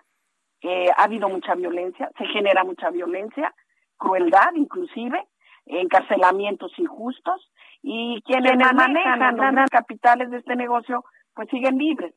[0.61, 3.53] eh, ha habido mucha violencia, se genera mucha violencia,
[3.97, 5.25] crueldad inclusive,
[5.69, 7.51] encarcelamientos injustos,
[7.82, 11.03] y quienes, manejan, manejan los grandes capitales de este negocio,
[11.34, 12.13] pues siguen libres.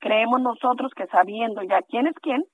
[0.00, 2.44] Creemos nosotros que sabiendo ya quién es quién,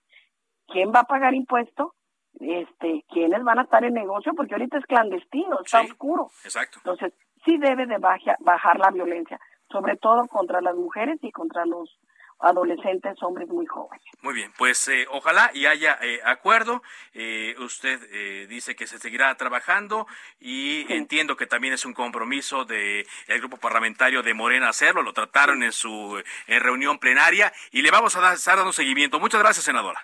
[0.67, 1.95] quién va a pagar impuesto,
[2.39, 6.29] este, quiénes van a estar en negocio, porque ahorita es clandestino, está sí, oscuro.
[6.45, 6.79] Exacto.
[6.79, 7.13] Entonces,
[7.45, 9.39] sí debe de baja, bajar la violencia,
[9.71, 11.99] sobre todo contra las mujeres y contra los
[12.41, 14.05] adolescentes, hombres muy jóvenes.
[14.23, 16.83] Muy bien, pues eh, ojalá y haya eh, acuerdo.
[17.15, 20.07] Eh, usted dice que se seguirá trabajando
[20.41, 23.07] y entiendo que también es un compromiso del
[23.39, 25.03] grupo parlamentario de Morena hacerlo.
[25.03, 29.21] Lo trataron en su reunión plenaria y le vamos a dar, estar dando seguimiento.
[29.21, 30.01] Muchas gracias, senadora.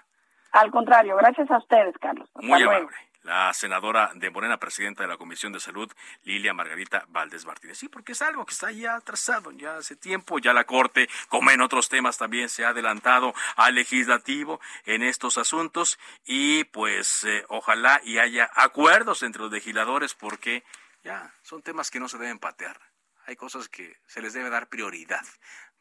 [0.52, 2.28] Al contrario, gracias a ustedes, Carlos.
[2.34, 2.88] muy amable
[3.26, 7.76] la senadora de Morena, presidenta de la Comisión de Salud, Lilia Margarita Valdés Martínez.
[7.76, 11.50] Sí, porque es algo que está ya atrasado, ya hace tiempo, ya la Corte, como
[11.50, 17.44] en otros temas, también se ha adelantado al legislativo en estos asuntos y pues eh,
[17.48, 20.62] ojalá y haya acuerdos entre los legisladores porque
[21.02, 22.80] ya son temas que no se deben patear.
[23.26, 25.26] Hay cosas que se les debe dar prioridad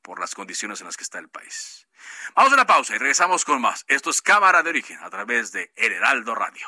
[0.01, 1.87] por las condiciones en las que está el país.
[2.33, 3.85] Vamos a una pausa y regresamos con más.
[3.87, 6.67] Esto es Cámara de Origen a través de El Heraldo Radio.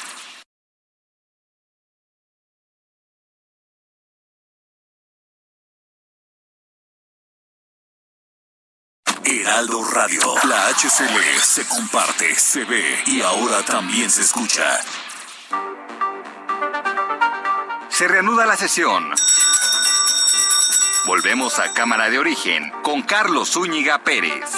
[9.51, 10.21] Heraldo Radio.
[10.47, 14.79] La HCL se comparte, se ve y ahora también se escucha.
[17.89, 19.13] Se reanuda la sesión.
[21.05, 24.49] Volvemos a Cámara de Origen con Carlos Zúñiga Pérez.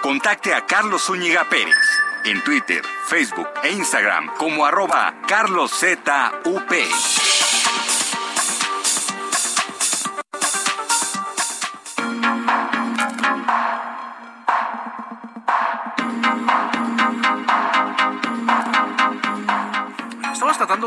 [0.00, 1.76] Contacte a Carlos Zúñiga Pérez
[2.24, 6.08] en Twitter, Facebook e Instagram como arroba carloszup.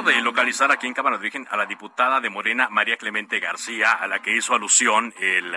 [0.04, 3.92] De localizar aquí en Cámara de Origen a la diputada de Morena, María Clemente García,
[3.92, 5.54] a la que hizo alusión el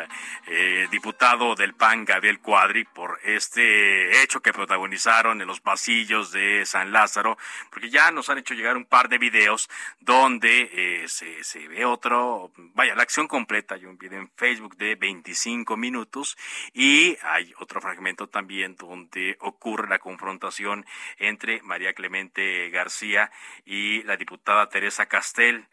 [0.46, 6.66] eh, diputado del PAN, Gabriel Cuadri, por este hecho que protagonizaron en los pasillos de
[6.66, 7.38] San Lázaro,
[7.70, 11.86] porque ya nos han hecho llegar un par de videos donde eh, se, se ve
[11.86, 16.36] otro, vaya, la acción completa, hay un video en Facebook de 25 minutos
[16.74, 20.84] y hay otro fragmento también donde ocurre la confrontación
[21.18, 23.30] entre María Clemente García
[23.64, 24.33] y la diputada
[24.68, 25.66] Teresa Castel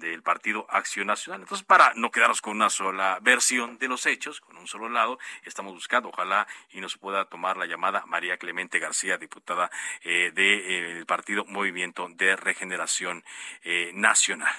[0.00, 1.42] del Partido Acción Nacional.
[1.42, 5.18] Entonces, para no quedarnos con una sola versión de los hechos, con un solo lado,
[5.44, 9.70] estamos buscando, ojalá y nos pueda tomar la llamada María Clemente García, diputada
[10.02, 13.22] eh, del Partido Movimiento de Regeneración
[13.62, 14.54] eh, Nacional.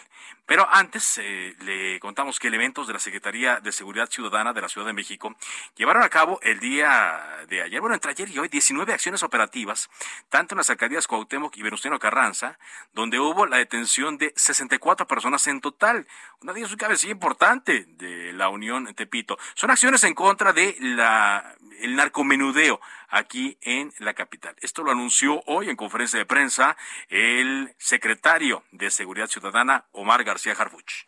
[0.52, 4.68] Pero antes eh, le contamos que elementos de la Secretaría de Seguridad Ciudadana de la
[4.68, 5.34] Ciudad de México
[5.78, 9.90] llevaron a cabo el día de ayer, bueno, entre ayer y hoy, 19 acciones operativas,
[10.28, 12.60] tanto en las alcaldías Cuauhtémoc y Venustiano Carranza,
[12.92, 16.06] donde hubo la detención de 64 personas en total.
[16.42, 19.38] Una de ellas un cabecilla importante de la Unión Tepito.
[19.54, 21.51] Son acciones en contra de la
[21.82, 24.56] el narcomenudeo aquí en la capital.
[24.62, 26.78] Esto lo anunció hoy en conferencia de prensa
[27.10, 31.06] el secretario de Seguridad Ciudadana, Omar García Harfuch.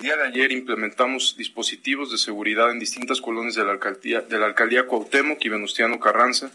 [0.00, 4.38] El día de ayer implementamos dispositivos de seguridad en distintas colonias de la alcaldía, de
[4.38, 6.52] la alcaldía Cuauhtémoc y Venustiano Carranza.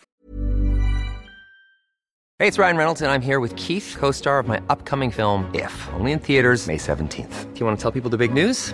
[2.39, 5.71] Hey, it's Ryan Reynolds and I'm here with Keith, co-star of my upcoming film If,
[5.93, 7.53] only in theaters May 17th.
[7.53, 8.73] Do you want to tell people the big news?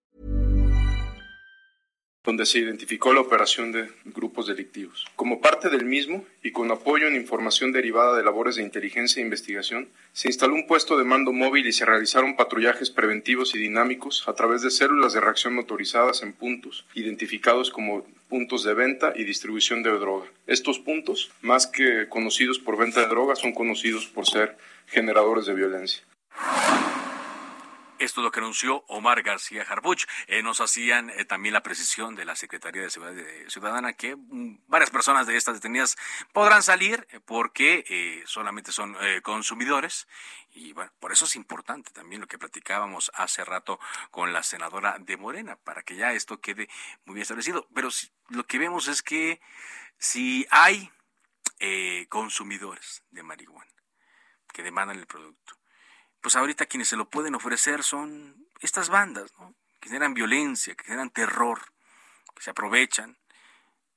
[2.23, 5.05] Donde se identificó la operación de grupos delictivos.
[5.15, 9.23] Como parte del mismo, y con apoyo en información derivada de labores de inteligencia e
[9.23, 14.27] investigación, se instaló un puesto de mando móvil y se realizaron patrullajes preventivos y dinámicos
[14.27, 19.23] a través de células de reacción motorizadas en puntos, identificados como puntos de venta y
[19.23, 20.27] distribución de droga.
[20.47, 24.57] Estos puntos, más que conocidos por venta de droga, son conocidos por ser
[24.87, 26.03] generadores de violencia.
[28.01, 30.07] Esto es lo que anunció Omar García Harbuch.
[30.25, 34.63] Eh, nos hacían eh, también la precisión de la Secretaría de Seguridad Ciudadana que mm,
[34.65, 35.95] varias personas de estas detenidas
[36.33, 40.07] podrán salir eh, porque solamente son consumidores.
[40.49, 44.97] Y bueno, por eso es importante también lo que platicábamos hace rato con la senadora
[44.97, 46.69] de Morena, para que ya esto quede
[47.05, 47.67] muy bien establecido.
[47.75, 47.89] Pero
[48.29, 49.39] lo que vemos es que
[49.99, 50.91] si hay
[52.09, 53.71] consumidores de marihuana
[54.51, 55.60] que demandan el producto,
[56.21, 59.55] pues ahorita quienes se lo pueden ofrecer son estas bandas, ¿no?
[59.79, 61.59] que generan violencia, que generan terror,
[62.35, 63.17] que se aprovechan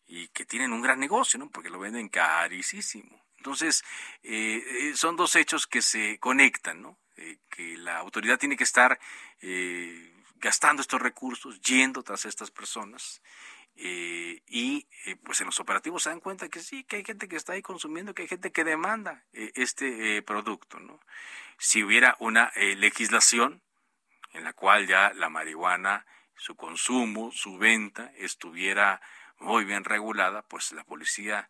[0.07, 1.51] y que tienen un gran negocio, ¿no?
[1.51, 3.25] porque lo venden carísimo.
[3.45, 3.85] Entonces,
[4.23, 6.99] eh, eh, son dos hechos que se conectan, ¿no?
[7.17, 8.99] Eh, que la autoridad tiene que estar
[10.37, 13.21] gastando estos recursos, yendo tras estas personas.
[13.77, 14.87] Y
[15.25, 17.63] pues en los operativos se dan cuenta que sí, que hay gente que está ahí
[17.63, 20.79] consumiendo, que hay gente que demanda este producto.
[20.79, 21.01] ¿no?
[21.59, 23.63] Si hubiera una legislación
[24.33, 26.07] en la cual ya la marihuana,
[26.37, 29.01] su consumo, su venta estuviera
[29.39, 31.49] muy bien regulada, pues la policía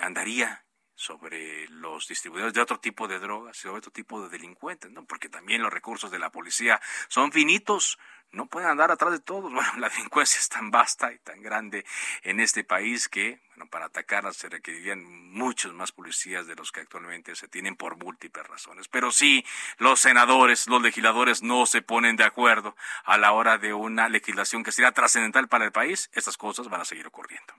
[0.00, 0.63] andaría
[0.94, 5.04] sobre los distribuidores de otro tipo de drogas y otro tipo de delincuentes, ¿no?
[5.04, 7.98] Porque también los recursos de la policía son finitos,
[8.30, 9.52] no pueden andar atrás de todos.
[9.54, 11.84] Bueno, la delincuencia es tan vasta y tan grande
[12.22, 16.80] en este país que, bueno, para atacarla se requerirían muchos más policías de los que
[16.80, 18.88] actualmente se tienen por múltiples razones.
[18.88, 19.44] Pero si
[19.78, 24.62] los senadores, los legisladores no se ponen de acuerdo a la hora de una legislación
[24.62, 27.54] que sería trascendental para el país, estas cosas van a seguir ocurriendo.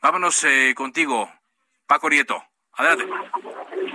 [0.00, 1.30] Vámonos eh, contigo,
[1.90, 2.40] Paco Nieto.
[2.74, 3.12] Adelante.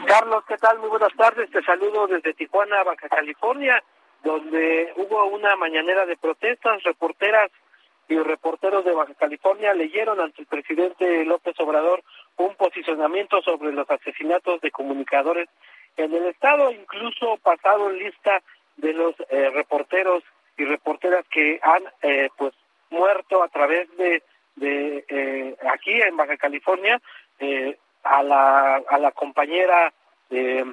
[0.05, 0.79] Carlos, ¿qué tal?
[0.79, 1.49] Muy buenas tardes.
[1.49, 3.81] Te saludo desde Tijuana, Baja California,
[4.21, 6.83] donde hubo una mañanera de protestas.
[6.83, 7.49] Reporteras
[8.09, 12.03] y reporteros de Baja California leyeron ante el presidente López Obrador
[12.35, 15.47] un posicionamiento sobre los asesinatos de comunicadores
[15.95, 18.43] en el estado, incluso pasaron lista
[18.75, 20.21] de los eh, reporteros
[20.57, 22.53] y reporteras que han eh, pues
[22.89, 24.21] muerto a través de
[24.55, 27.01] de eh, aquí en Baja California
[27.39, 27.74] eh,
[28.17, 29.93] a la, a la compañera
[30.29, 30.65] eh,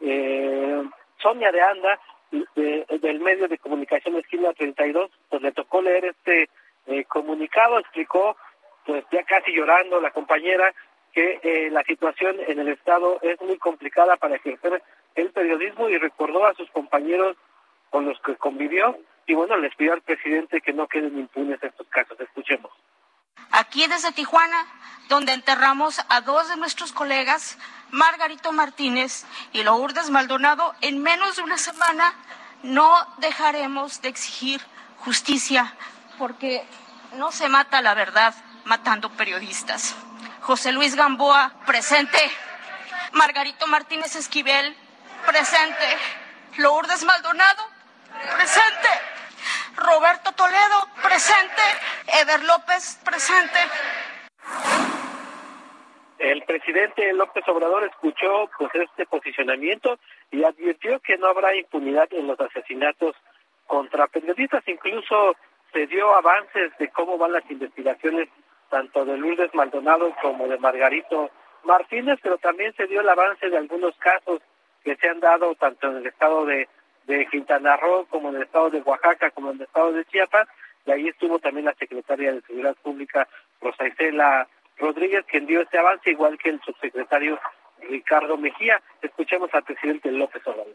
[0.00, 0.82] eh,
[1.18, 2.00] Sonia de Anda
[2.66, 6.50] del medio de comunicación Esquina 32, pues le tocó leer este
[6.86, 8.36] eh, comunicado, explicó,
[8.84, 10.74] pues ya casi llorando la compañera,
[11.12, 14.82] que eh, la situación en el Estado es muy complicada para ejercer
[15.14, 17.36] el periodismo y recordó a sus compañeros
[17.90, 21.86] con los que convivió y bueno, les pidió al presidente que no queden impunes estos
[21.88, 22.20] casos.
[22.20, 22.70] Escuchemos.
[23.56, 24.66] Aquí desde Tijuana,
[25.08, 27.56] donde enterramos a dos de nuestros colegas,
[27.90, 32.12] Margarito Martínez y Lourdes Maldonado, en menos de una semana
[32.62, 34.60] no dejaremos de exigir
[34.98, 35.74] justicia
[36.18, 36.68] porque
[37.14, 38.34] no se mata la verdad
[38.66, 39.94] matando periodistas.
[40.42, 42.18] José Luis Gamboa, presente.
[43.12, 44.76] Margarito Martínez Esquivel,
[45.26, 45.96] presente.
[46.58, 47.62] Lourdes Maldonado,
[48.36, 49.15] presente.
[49.76, 51.62] Roberto Toledo, presente.
[52.20, 53.58] Ever López, presente.
[56.18, 59.98] El presidente López Obrador escuchó pues este posicionamiento
[60.30, 63.14] y advirtió que no habrá impunidad en los asesinatos
[63.66, 64.66] contra periodistas.
[64.66, 65.36] Incluso
[65.72, 68.28] se dio avances de cómo van las investigaciones
[68.70, 71.30] tanto de Lourdes Maldonado como de Margarito
[71.64, 74.40] Martínez, pero también se dio el avance de algunos casos
[74.82, 76.68] que se han dado tanto en el estado de
[77.06, 80.48] de Quintana Roo, como en el estado de Oaxaca, como en el estado de Chiapas,
[80.86, 83.28] y ahí estuvo también la secretaria de Seguridad Pública,
[83.60, 87.38] Rosa Isela Rodríguez, quien dio este avance, igual que el subsecretario
[87.88, 88.80] Ricardo Mejía.
[89.02, 90.74] Escuchemos al presidente López Obrador.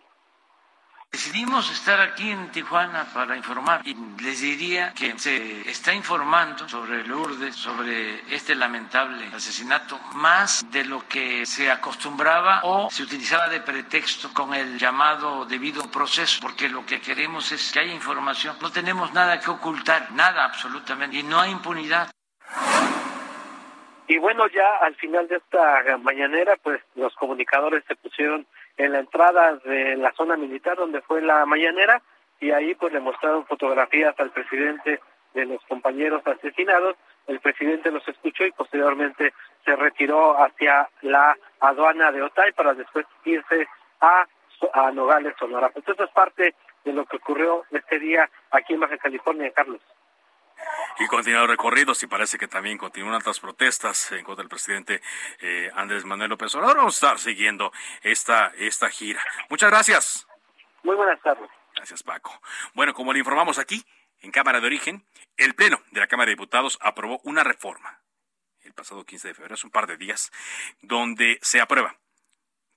[1.11, 3.93] Decidimos estar aquí en Tijuana para informar y
[4.23, 11.05] les diría que se está informando sobre Lourdes, sobre este lamentable asesinato, más de lo
[11.09, 16.85] que se acostumbraba o se utilizaba de pretexto con el llamado debido proceso, porque lo
[16.85, 18.55] que queremos es que haya información.
[18.61, 22.09] No tenemos nada que ocultar, nada absolutamente, y no hay impunidad.
[24.07, 28.99] Y bueno, ya al final de esta mañanera, pues los comunicadores se pusieron en la
[28.99, 32.01] entrada de la zona militar donde fue la mañanera
[32.39, 34.99] y ahí pues le mostraron fotografías al presidente
[35.33, 36.95] de los compañeros asesinados.
[37.27, 43.05] El presidente los escuchó y posteriormente se retiró hacia la aduana de Otay para después
[43.25, 43.67] irse
[44.01, 44.25] a,
[44.73, 45.69] a Nogales, Sonora.
[45.69, 49.81] Pues eso es parte de lo que ocurrió este día aquí en Baja California, Carlos
[50.99, 55.01] y continúan recorridos y parece que también continúan otras protestas en contra del presidente
[55.39, 56.77] eh, Andrés Manuel López Obrador.
[56.77, 57.71] Vamos a estar siguiendo
[58.03, 59.23] esta, esta gira.
[59.49, 60.27] Muchas gracias.
[60.83, 61.49] Muy buenas tardes.
[61.75, 62.39] Gracias, Paco.
[62.73, 63.85] Bueno, como le informamos aquí,
[64.21, 65.05] en Cámara de Origen,
[65.37, 68.01] el Pleno de la Cámara de Diputados aprobó una reforma
[68.63, 70.31] el pasado 15 de febrero, hace un par de días,
[70.81, 71.97] donde se aprueba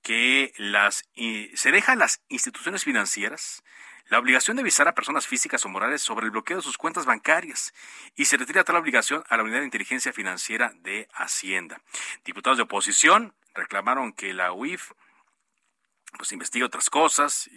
[0.01, 1.09] que las,
[1.53, 3.63] se dejan las instituciones financieras
[4.07, 7.05] la obligación de avisar a personas físicas o morales sobre el bloqueo de sus cuentas
[7.05, 7.73] bancarias
[8.15, 11.81] y se retira tal obligación a la Unidad de Inteligencia Financiera de Hacienda.
[12.23, 14.91] Diputados de oposición reclamaron que la UIF
[16.17, 17.49] pues investigue otras cosas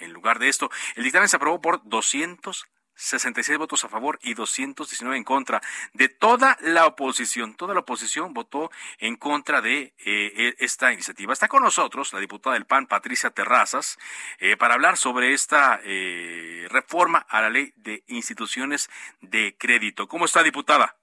[0.00, 0.70] en, lugar de esto.
[0.96, 2.66] El dictamen se aprobó por 200
[2.96, 5.60] 66 votos a favor y 219 en contra.
[5.92, 11.32] De toda la oposición, toda la oposición votó en contra de eh, e, esta iniciativa.
[11.32, 13.98] Está con nosotros la diputada del PAN, Patricia Terrazas,
[14.38, 18.90] eh, para hablar sobre esta eh, reforma a la ley de instituciones
[19.20, 20.08] de crédito.
[20.08, 20.96] ¿Cómo está, diputada?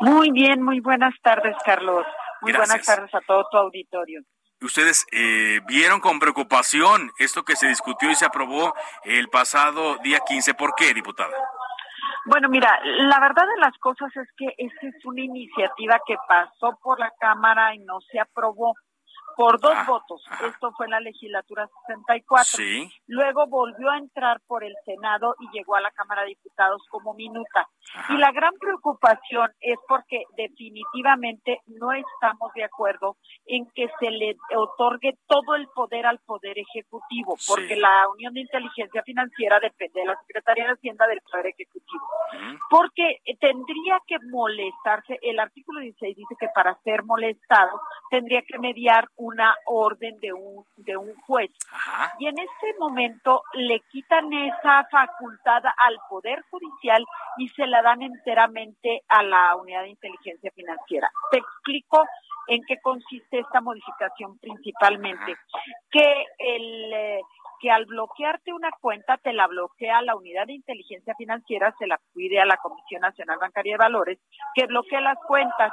[0.00, 2.06] Muy bien, muy buenas tardes, Carlos.
[2.40, 4.22] Muy buenas tardes a todo tu auditorio
[4.64, 10.20] ustedes eh, vieron con preocupación esto que se discutió y se aprobó el pasado día
[10.26, 10.54] 15.
[10.54, 11.34] ¿Por qué, diputada?
[12.24, 16.78] Bueno, mira, la verdad de las cosas es que esa es una iniciativa que pasó
[16.82, 18.74] por la Cámara y no se aprobó
[19.36, 20.24] por dos ah, votos.
[20.44, 22.44] Esto fue en la legislatura 64.
[22.44, 22.90] Sí.
[23.06, 27.14] Luego volvió a entrar por el Senado y llegó a la Cámara de Diputados como
[27.14, 27.68] minuta.
[28.08, 33.16] Y la gran preocupación es porque definitivamente no estamos de acuerdo
[33.46, 38.40] en que se le otorgue todo el poder al Poder Ejecutivo, porque la Unión de
[38.40, 42.06] Inteligencia Financiera depende de la Secretaría de Hacienda del Poder Ejecutivo.
[42.70, 47.80] Porque tendría que molestarse, el artículo 16 dice que para ser molestado
[48.10, 51.50] tendría que mediar una orden de un, de un juez.
[52.18, 57.04] Y en ese momento le quitan esa facultad al Poder Judicial
[57.38, 61.08] y se la dan enteramente a la Unidad de Inteligencia Financiera.
[61.30, 62.04] Te explico
[62.48, 65.36] en qué consiste esta modificación principalmente.
[65.90, 67.20] Que el eh,
[67.60, 72.00] que al bloquearte una cuenta te la bloquea la unidad de inteligencia financiera, se la
[72.12, 74.18] pide a la Comisión Nacional Bancaria de Valores,
[74.56, 75.72] que bloquee las cuentas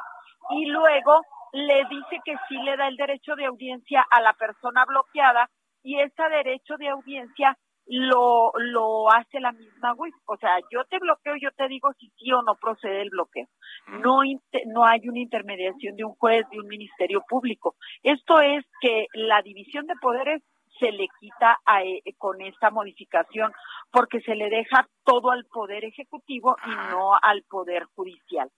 [0.51, 1.21] y luego
[1.53, 5.49] le dice que sí le da el derecho de audiencia a la persona bloqueada
[5.83, 7.57] y ese derecho de audiencia
[7.89, 10.13] lo, lo hace la misma WIF.
[10.25, 13.47] O sea, yo te bloqueo, yo te digo si sí o no procede el bloqueo.
[13.87, 14.21] No,
[14.67, 17.75] no hay una intermediación de un juez, de un ministerio público.
[18.03, 20.43] Esto es que la división de poderes
[20.79, 23.51] se le quita a, eh, con esta modificación
[23.91, 28.49] porque se le deja todo al poder ejecutivo y no al poder judicial.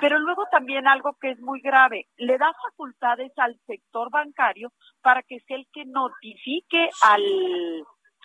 [0.00, 4.72] Pero luego también algo que es muy grave, le da facultades al sector bancario
[5.02, 7.22] para que sea el que notifique al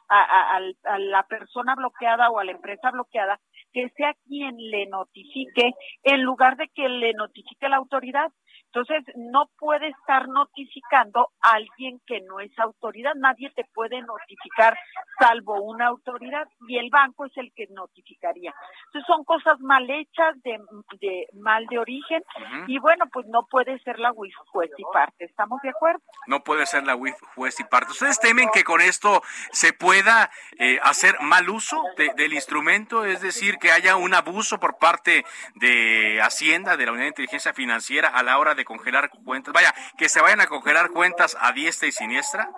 [0.07, 3.39] a, a, la persona bloqueada o a la empresa bloqueada
[3.73, 8.31] que sea quien le notifique en lugar de que le notifique la autoridad.
[8.75, 13.13] Entonces, no puede estar notificando a alguien que no es autoridad.
[13.15, 14.77] Nadie te puede notificar
[15.17, 18.53] salvo una autoridad y el banco es el que notificaría.
[18.87, 20.59] Entonces, son cosas mal hechas, de,
[20.99, 22.21] de mal de origen
[22.67, 25.23] y bueno, pues no puede ser la WIF juez y parte.
[25.23, 26.01] ¿Estamos de acuerdo?
[26.27, 27.93] No puede ser la WIF juez y parte.
[27.93, 29.21] ¿Ustedes temen que con esto
[29.51, 33.05] se pueda eh, hacer mal uso del instrumento?
[33.05, 35.23] Es decir, que haya un abuso por parte
[35.55, 39.53] de Hacienda, de la Unidad de Inteligencia Financiera a la hora de congelar cuentas?
[39.53, 42.49] Vaya, que se vayan a congelar cuentas a diestra y siniestra.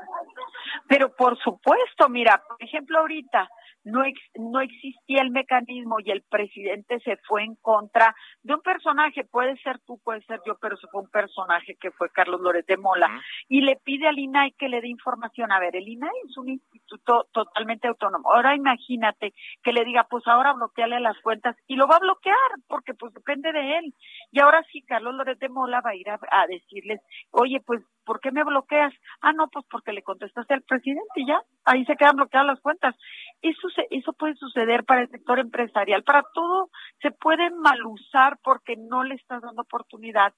[0.87, 3.47] Pero por supuesto, mira, por ejemplo, ahorita
[3.87, 4.03] no,
[4.35, 9.57] no existía el mecanismo y el presidente se fue en contra de un personaje, puede
[9.57, 12.77] ser tú, puede ser yo, pero se fue un personaje que fue Carlos Lórez de
[12.77, 13.09] Mola,
[13.47, 15.51] y le pide al INAI que le dé información.
[15.51, 18.31] A ver, el INAI es un instituto totalmente autónomo.
[18.33, 19.33] Ahora imagínate
[19.63, 22.35] que le diga, pues ahora bloqueale las cuentas, y lo va a bloquear,
[22.67, 23.93] porque pues depende de él.
[24.31, 26.99] Y ahora sí, Carlos Lórez de Mola va a ir a, a decirles,
[27.31, 28.93] oye, pues ¿por qué me bloqueas?
[29.21, 32.61] Ah, no, pues porque le contestaste al presidente y ya, ahí se quedan bloqueadas las
[32.61, 32.95] cuentas.
[33.41, 36.69] Eso, se, eso puede suceder para el sector empresarial, para todo
[37.01, 40.33] se puede malusar porque no le estás dando oportunidad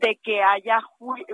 [0.00, 0.78] de que haya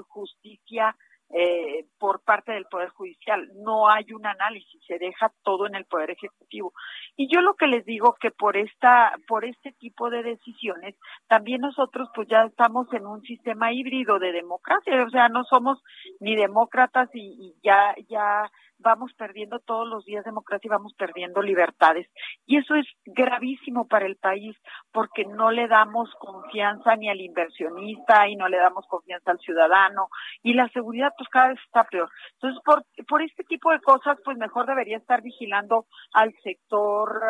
[0.09, 0.97] justicia
[1.31, 3.51] eh, por parte del Poder Judicial.
[3.57, 6.73] No hay un análisis, se deja todo en el Poder Ejecutivo.
[7.17, 10.95] Y yo lo que les digo que por esta, por este tipo de decisiones,
[11.27, 15.83] también nosotros pues ya estamos en un sistema híbrido de democracia, o sea, no somos
[16.21, 18.51] ni demócratas y, y ya, ya
[18.85, 22.07] vamos perdiendo todos los días democracia y vamos perdiendo libertades.
[22.47, 24.57] Y eso es gravísimo para el país
[24.93, 30.09] porque no le damos confianza ni al inversionista y no le damos confianza al ciudadano
[30.43, 32.11] y la seguridad pues cada vez está peor.
[32.35, 37.23] Entonces, por, por este tipo de cosas, pues mejor debería estar vigilando al sector,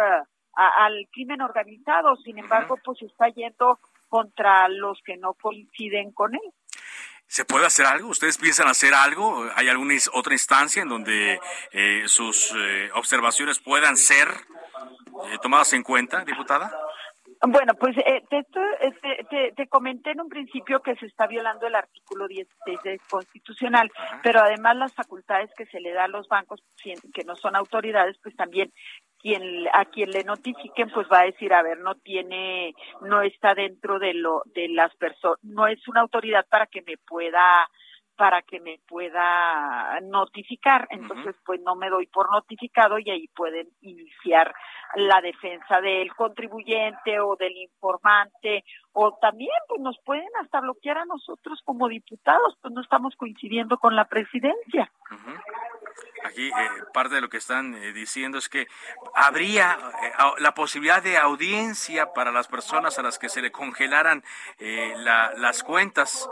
[0.54, 2.16] al crimen organizado.
[2.16, 3.78] Sin embargo, pues está yendo
[4.08, 6.52] contra los que no coinciden con él.
[7.26, 8.08] ¿Se puede hacer algo?
[8.08, 9.48] ¿Ustedes piensan hacer algo?
[9.56, 11.40] ¿Hay alguna otra instancia en donde
[11.72, 16.72] eh, sus eh, observaciones puedan ser eh, tomadas en cuenta, diputada?
[17.46, 17.96] Bueno, pues
[18.30, 23.90] te, te, comenté en un principio que se está violando el artículo 16 del constitucional,
[24.22, 28.16] pero además las facultades que se le da a los bancos, que no son autoridades,
[28.22, 28.72] pues también
[29.18, 29.42] quien
[29.72, 33.98] a quien le notifiquen pues va a decir a ver no tiene no está dentro
[33.98, 37.66] de lo de las personas no es una autoridad para que me pueda
[38.16, 40.86] para que me pueda notificar.
[40.90, 44.54] Entonces, pues no me doy por notificado y ahí pueden iniciar
[44.94, 51.04] la defensa del contribuyente o del informante o también pues nos pueden hasta bloquear a
[51.04, 54.90] nosotros como diputados, pues no estamos coincidiendo con la presidencia.
[56.24, 56.52] Aquí eh,
[56.92, 58.66] parte de lo que están eh, diciendo es que
[59.14, 64.22] habría eh, la posibilidad de audiencia para las personas a las que se le congelaran
[64.58, 66.28] las cuentas.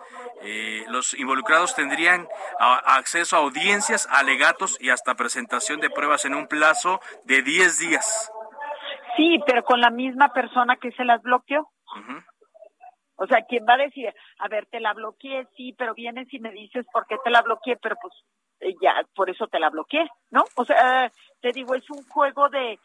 [0.89, 2.27] los involucrados tendrían
[2.59, 8.33] acceso a audiencias, alegatos y hasta presentación de pruebas en un plazo de 10 días.
[9.17, 11.69] Sí, pero con la misma persona que se las bloqueó.
[13.17, 16.41] O sea, ¿quién va a decir, a ver, te la bloqueé, sí, pero vienes y
[16.41, 18.13] me dices por qué te la bloqueé, pero pues
[18.63, 20.45] eh, ya por eso te la bloqueé, ¿no?
[20.55, 21.11] O sea,
[21.41, 22.81] te digo, es un juego de e,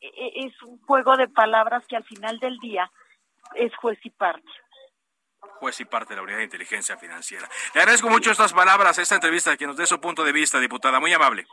[0.00, 2.90] e, es un juego de palabras que al final del día
[3.54, 4.48] es juez y parte.
[5.60, 7.48] Juez y parte de la Unidad de Inteligencia Financiera.
[7.74, 11.00] Le agradezco mucho estas palabras, esta entrevista, que nos dé su punto de vista, diputada.
[11.00, 11.46] Muy amable.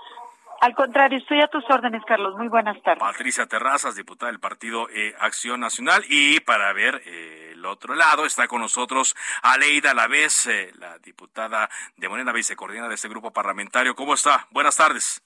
[0.62, 2.36] Al contrario, estoy a tus órdenes, Carlos.
[2.38, 3.00] Muy buenas tardes.
[3.00, 6.04] Patricia Terrazas, diputada del Partido eh, Acción Nacional.
[6.10, 11.70] Y para ver eh, el otro lado está con nosotros Aleida Lavés, eh, la diputada
[11.98, 13.96] de Morena, vicecoordinadora de este grupo parlamentario.
[13.96, 14.48] ¿Cómo está?
[14.52, 15.25] Buenas tardes.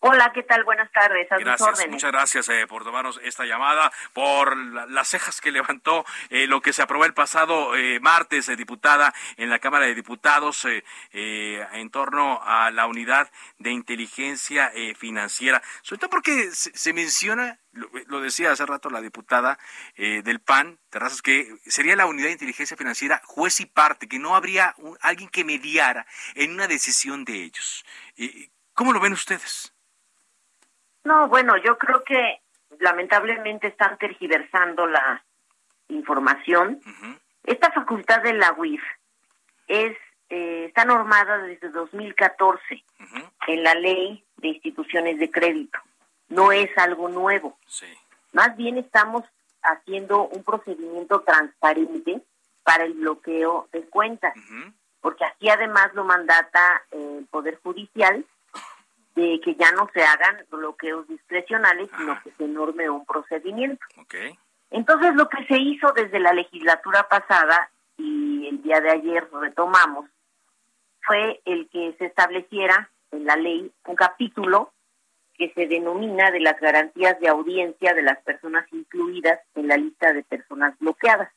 [0.00, 0.62] Hola, ¿qué tal?
[0.64, 1.26] Buenas tardes.
[1.32, 4.54] A gracias, muchas gracias eh, por tomarnos esta llamada, por
[4.90, 9.48] las cejas que levantó eh, lo que se aprobó el pasado eh, martes, diputada, en
[9.48, 10.66] la Cámara de Diputados
[11.12, 15.62] en torno a la unidad de inteligencia financiera.
[15.82, 19.58] Sobre todo porque se, menciona, lo, decía hace rato la diputada
[19.96, 24.36] del PAN, Terrazas, que sería la unidad de inteligencia financiera juez y parte, que no
[24.36, 27.84] habría alguien que mediara en una decisión de ellos.
[28.74, 29.75] ¿Cómo lo ven ustedes?
[31.06, 32.40] No, bueno, yo creo que
[32.80, 35.24] lamentablemente están tergiversando la
[35.86, 36.80] información.
[37.44, 38.82] Esta facultad de la UIF
[39.68, 39.96] es
[40.30, 42.84] eh, está normada desde 2014
[43.46, 45.78] en la ley de instituciones de crédito.
[46.28, 47.56] No es algo nuevo.
[48.32, 49.22] Más bien estamos
[49.62, 52.20] haciendo un procedimiento transparente
[52.64, 54.34] para el bloqueo de cuentas,
[55.00, 58.24] porque así además lo mandata el Poder Judicial
[59.16, 63.84] de que ya no se hagan bloqueos discrecionales, sino que se norme un procedimiento.
[64.70, 70.06] Entonces, lo que se hizo desde la legislatura pasada y el día de ayer retomamos
[71.00, 74.72] fue el que se estableciera en la ley un capítulo
[75.38, 80.12] que se denomina de las garantías de audiencia de las personas incluidas en la lista
[80.12, 81.30] de personas bloqueadas.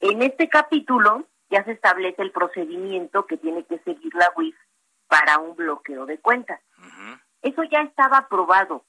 [0.00, 4.56] En este capítulo ya se establece el procedimiento que tiene que seguir la UIF
[5.08, 6.60] para un bloqueo de cuentas.
[7.42, 8.84] Eso ya estaba aprobado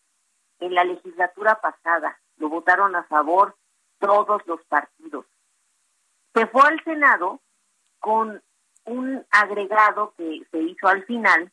[0.59, 3.55] en la legislatura pasada, lo votaron a favor
[3.99, 5.25] todos los partidos.
[6.33, 7.39] Se fue al Senado
[7.99, 8.41] con
[8.85, 11.51] un agregado que se hizo al final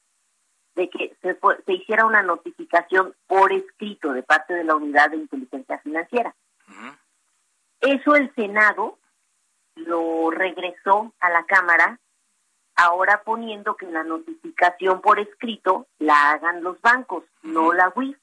[0.74, 5.16] de que se, se hiciera una notificación por escrito de parte de la Unidad de
[5.16, 6.34] Inteligencia Financiera.
[7.80, 8.98] Eso el Senado
[9.76, 11.98] lo regresó a la Cámara
[12.76, 18.16] ahora poniendo que la notificación por escrito la hagan los bancos, no la WIF,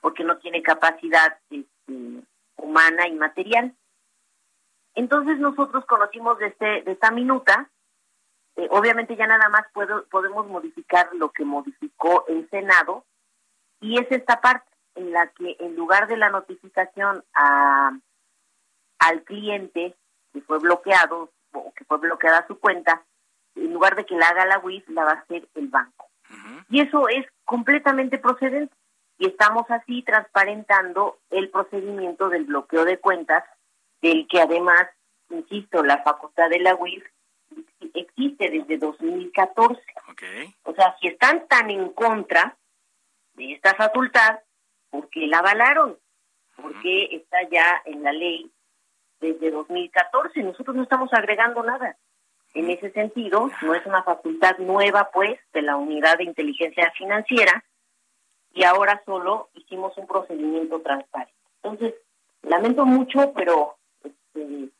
[0.00, 2.22] porque no tiene capacidad este,
[2.56, 3.74] humana y material.
[4.94, 7.70] Entonces nosotros conocimos de, este, de esta minuta,
[8.56, 13.04] eh, obviamente ya nada más puedo, podemos modificar lo que modificó el Senado,
[13.80, 17.92] y es esta parte en la que en lugar de la notificación a,
[18.98, 19.94] al cliente
[20.32, 23.04] que fue bloqueado o que fue bloqueada su cuenta,
[23.56, 26.08] en lugar de que la haga la UIF, la va a hacer el banco.
[26.68, 28.74] Y eso es completamente procedente.
[29.18, 33.44] Y estamos así transparentando el procedimiento del bloqueo de cuentas,
[34.02, 34.88] del que además,
[35.30, 37.04] insisto, la facultad de la UIF
[37.94, 39.80] existe desde 2014.
[40.64, 42.56] O sea, si están tan en contra
[43.34, 44.40] de esta facultad,
[44.90, 45.96] ¿por qué la avalaron?
[46.56, 48.50] Porque está ya en la ley
[49.20, 50.42] desde 2014.
[50.42, 51.96] Nosotros no estamos agregando nada.
[52.56, 57.62] En ese sentido, no es una facultad nueva, pues, de la Unidad de Inteligencia Financiera,
[58.54, 61.34] y ahora solo hicimos un procedimiento transparente.
[61.62, 61.94] Entonces,
[62.40, 64.70] lamento mucho, pero este,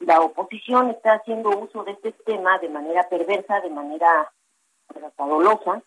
[0.00, 4.30] la oposición está haciendo uso de este tema de manera perversa, de manera
[5.16, 5.82] dolosa,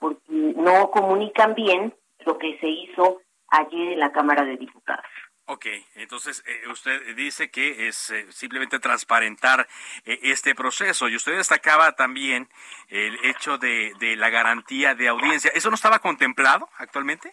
[0.00, 5.04] porque no comunican bien lo que se hizo ayer en la Cámara de Diputados.
[5.46, 5.66] Ok,
[5.96, 9.68] entonces eh, usted dice que es eh, simplemente transparentar
[10.06, 12.48] eh, este proceso y usted destacaba también
[12.88, 15.50] el hecho de, de, la garantía de audiencia.
[15.54, 17.32] ¿Eso no estaba contemplado actualmente?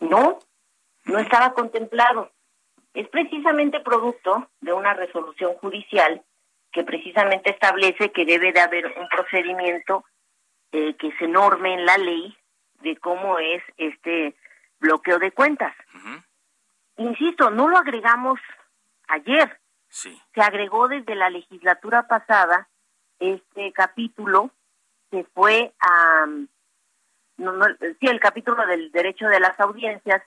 [0.00, 0.38] No,
[1.04, 2.30] no estaba contemplado.
[2.92, 6.22] Es precisamente producto de una resolución judicial
[6.72, 10.04] que precisamente establece que debe de haber un procedimiento
[10.72, 12.36] eh, que se norme en la ley
[12.80, 14.34] de cómo es este
[14.78, 15.74] bloqueo de cuentas.
[17.00, 18.38] Insisto, no lo agregamos
[19.08, 19.58] ayer.
[19.88, 22.68] Se agregó desde la legislatura pasada
[23.18, 24.50] este capítulo
[25.10, 26.26] que fue a...
[27.38, 30.22] No, no, sí, el capítulo del derecho de las audiencias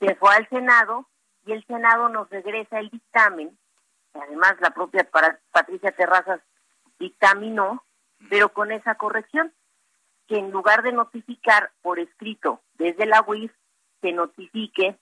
[0.00, 1.06] se fue al Senado
[1.46, 3.56] y el Senado nos regresa el dictamen.
[4.14, 5.08] Además, la propia
[5.52, 6.40] Patricia Terrazas
[6.98, 7.84] dictaminó,
[8.28, 9.52] pero con esa corrección,
[10.26, 13.52] que en lugar de notificar por escrito desde la UIF,
[14.00, 14.98] se notifique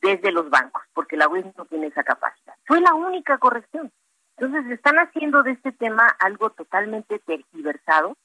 [0.00, 2.54] desde los bancos, porque la UIF no tiene esa capacidad.
[2.66, 3.92] Fue la única corrección.
[4.36, 8.16] Entonces, están haciendo de este tema algo totalmente tergiversado.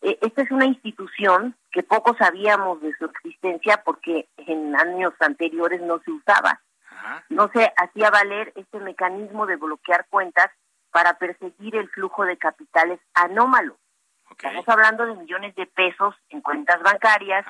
[0.00, 5.82] E, esta es una institución que poco sabíamos de su existencia porque en años anteriores
[5.82, 6.60] no se usaba.
[7.28, 10.50] No se hacía valer este mecanismo de bloquear cuentas
[10.90, 13.76] para perseguir el flujo de capitales anómalo.
[14.30, 17.44] Estamos hablando de millones de pesos en cuentas bancarias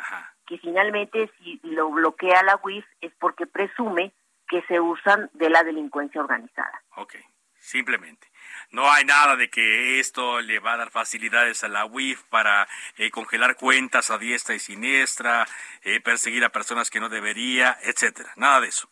[0.47, 4.13] que finalmente si lo bloquea la UIF es porque presume
[4.49, 6.83] que se usan de la delincuencia organizada.
[6.97, 7.15] Ok,
[7.59, 8.29] simplemente.
[8.71, 12.67] No hay nada de que esto le va a dar facilidades a la UIF para
[12.97, 15.47] eh, congelar cuentas a diestra y siniestra,
[15.83, 18.33] eh, perseguir a personas que no debería, etcétera.
[18.37, 18.89] Nada de eso.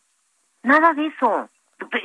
[0.63, 1.49] Nada de eso.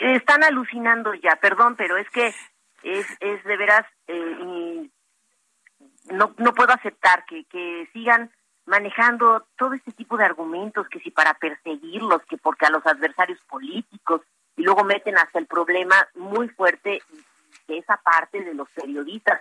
[0.00, 2.34] Están alucinando ya, perdón, pero es que
[2.82, 4.88] es, es de veras, eh,
[6.10, 8.30] no, no puedo aceptar que, que sigan
[8.68, 13.40] manejando todo este tipo de argumentos, que si para perseguirlos, que porque a los adversarios
[13.48, 14.20] políticos,
[14.56, 17.02] y luego meten hasta el problema muy fuerte
[17.66, 19.40] de esa parte de los periodistas.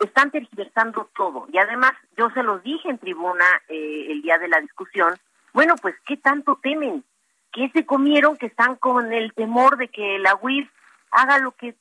[0.00, 1.46] Están tergiversando todo.
[1.52, 5.14] Y además, yo se los dije en tribuna eh, el día de la discusión,
[5.52, 7.04] bueno, pues, ¿qué tanto temen?
[7.52, 10.68] ¿Qué se comieron que están con el temor de que la UIF
[11.12, 11.76] haga lo que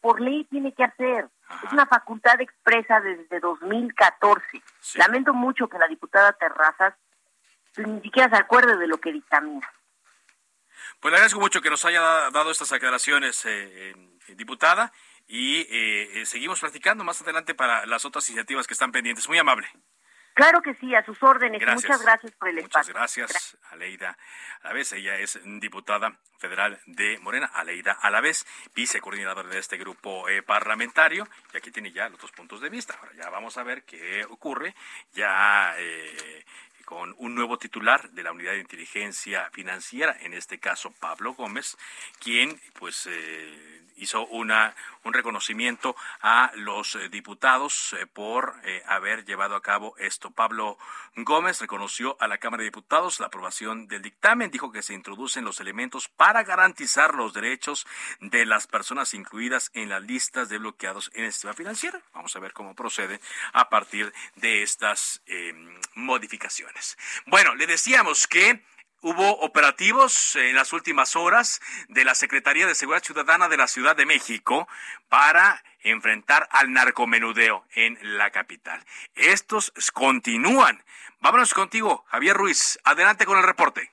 [0.00, 1.28] por ley tiene que hacer?
[1.64, 4.62] Es una facultad expresa desde 2014.
[4.96, 6.94] Lamento mucho que la diputada Terrazas
[7.76, 9.68] ni siquiera se acuerde de lo que dictamina.
[11.00, 12.00] Pues le agradezco mucho que nos haya
[12.30, 13.94] dado estas aclaraciones, eh,
[14.28, 14.92] diputada,
[15.26, 19.28] y eh, eh, seguimos platicando más adelante para las otras iniciativas que están pendientes.
[19.28, 19.68] Muy amable.
[20.36, 21.62] Claro que sí, a sus órdenes.
[21.66, 22.92] Muchas gracias por el espacio.
[22.92, 24.18] Muchas gracias, Aleida
[24.74, 31.26] vez Ella es diputada federal de Morena, Aleida Alavés, vicecoordinadora de este grupo eh, parlamentario.
[31.54, 32.94] Y aquí tiene ya los dos puntos de vista.
[33.00, 34.74] Ahora ya vamos a ver qué ocurre.
[35.14, 35.74] Ya.
[35.78, 36.44] Eh,
[36.84, 41.76] con un nuevo titular de la Unidad de Inteligencia Financiera, en este caso Pablo Gómez,
[42.20, 44.74] quien pues eh, hizo una,
[45.04, 50.30] un reconocimiento a los eh, diputados eh, por eh, haber llevado a cabo esto.
[50.30, 50.78] Pablo
[51.16, 55.44] Gómez reconoció a la Cámara de Diputados la aprobación del dictamen, dijo que se introducen
[55.44, 57.86] los elementos para garantizar los derechos
[58.20, 62.00] de las personas incluidas en las listas de bloqueados en el sistema financiero.
[62.12, 63.20] Vamos a ver cómo procede
[63.52, 65.22] a partir de estas
[65.94, 66.98] modificaciones.
[67.26, 68.62] Bueno, le decíamos que
[69.08, 73.94] Hubo operativos en las últimas horas de la Secretaría de Seguridad Ciudadana de la Ciudad
[73.94, 74.66] de México
[75.08, 78.84] para enfrentar al narcomenudeo en la capital.
[79.14, 80.82] Estos continúan.
[81.20, 82.80] Vámonos contigo, Javier Ruiz.
[82.82, 83.92] Adelante con el reporte.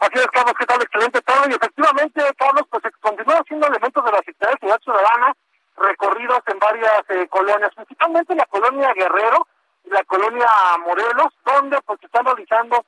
[0.00, 0.82] Así es, Carlos, ¿qué tal?
[0.82, 1.48] Excelente todo.
[1.48, 5.36] Y efectivamente, Carlos, pues continúan siendo elementos de la Secretaría de Seguridad Ciudadana
[5.78, 9.48] recorridos en varias eh, colonias, principalmente la colonia Guerrero
[9.86, 10.46] y la colonia
[10.84, 12.84] Morelos, donde pues están realizando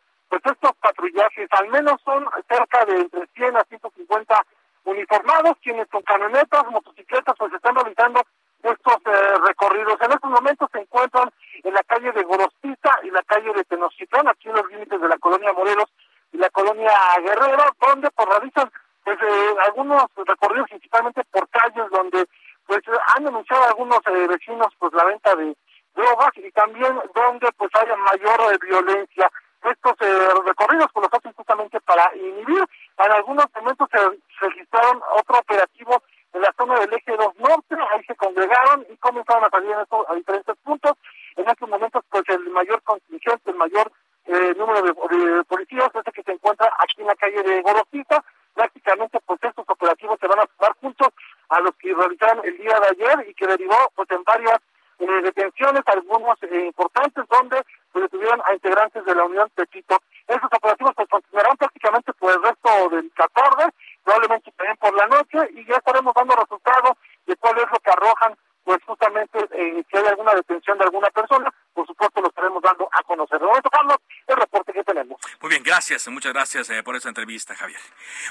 [1.14, 4.46] patrullajes al menos son cerca de entre 100 a 150
[4.84, 8.20] uniformados, quienes con camionetas, motocicletas, pues están realizando
[8.62, 9.96] estos eh, recorridos.
[10.00, 11.30] En estos momentos se encuentran
[11.62, 15.08] en la calle de Gorostita y la calle de Tenochtitlán, aquí en los límites de
[15.08, 15.90] la colonia Morelos
[16.32, 18.70] y la colonia Guerrero, donde pues, realizan
[19.04, 22.26] pues eh, algunos recorridos principalmente por calles donde
[22.66, 22.80] pues
[23.14, 25.54] han denunciado algunos eh, vecinos pues la venta de
[25.94, 29.30] drogas y también donde pues haya mayor violencia
[29.64, 32.64] estos eh, recorridos por los hacen justamente para inhibir.
[32.98, 36.02] En algunos momentos se registraron otro operativo
[36.34, 39.80] en la zona del eje 2 norte, ahí se congregaron y comenzaron a salir en
[39.80, 40.92] esto, a diferentes puntos.
[41.36, 43.90] En estos momentos, pues el mayor contingente, el mayor
[44.26, 48.24] eh, número de, policías es el que se encuentra aquí en la calle de Gorosita.
[48.52, 51.08] Prácticamente, pues estos operativos se van a sumar juntos
[51.48, 54.58] a los que realizaron el día de ayer y que derivó pues en varias
[54.98, 57.62] eh, detenciones, algunos importantes, donde
[57.92, 60.00] pues detuvieron a integrantes de la Unión Pepito.
[60.26, 65.38] Esos operativos pues continuarán prácticamente por el resto del 14, probablemente también por la noche,
[65.54, 66.96] y ya estaremos dando resultados
[67.26, 71.08] de cuál es lo que arrojan, pues justamente eh, si hay alguna detención de alguna
[71.10, 73.38] persona, por supuesto lo estaremos dando a conocer.
[73.38, 75.20] De momento, Carlos, el reporte que tenemos.
[75.40, 77.80] Muy bien, gracias, muchas gracias eh, por esta entrevista, Javier.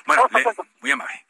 [0.05, 0.23] Bueno,
[0.81, 1.25] muy amable.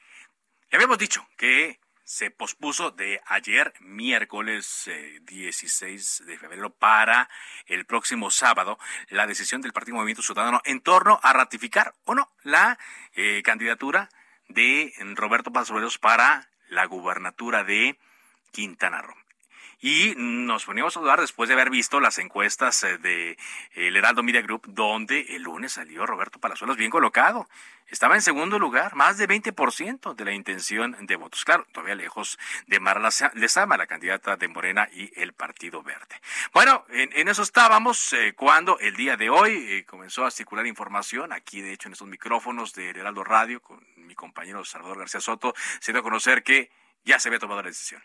[0.70, 4.90] Le habíamos dicho que se pospuso de ayer, miércoles
[5.24, 7.30] 16 eh, de febrero, para
[7.74, 8.78] el próximo sábado,
[9.10, 12.78] la decisión del Partido Movimiento Ciudadano en torno a ratificar o no la
[13.16, 14.10] eh, candidatura
[14.48, 17.98] de Roberto Palazuelos para la gubernatura de
[18.52, 19.23] Quintana Roo.
[19.84, 23.38] Y nos poníamos a dudar después de haber visto las encuestas eh, de
[23.74, 27.50] el Heraldo Media Group, donde el lunes salió Roberto Palazuelos bien colocado.
[27.88, 31.44] Estaba en segundo lugar, más de 20% de la intención de votos.
[31.44, 36.16] Claro, todavía lejos de Marla Lezama, la candidata de Morena y el Partido Verde.
[36.54, 41.34] Bueno, en, eso estábamos eh, cuando el día de hoy eh, comenzó a circular información,
[41.34, 45.54] aquí de hecho en estos micrófonos de Heraldo Radio, con mi compañero Salvador García Soto,
[45.82, 46.72] se dio a conocer que
[47.04, 48.02] ya se había tomado la decisión.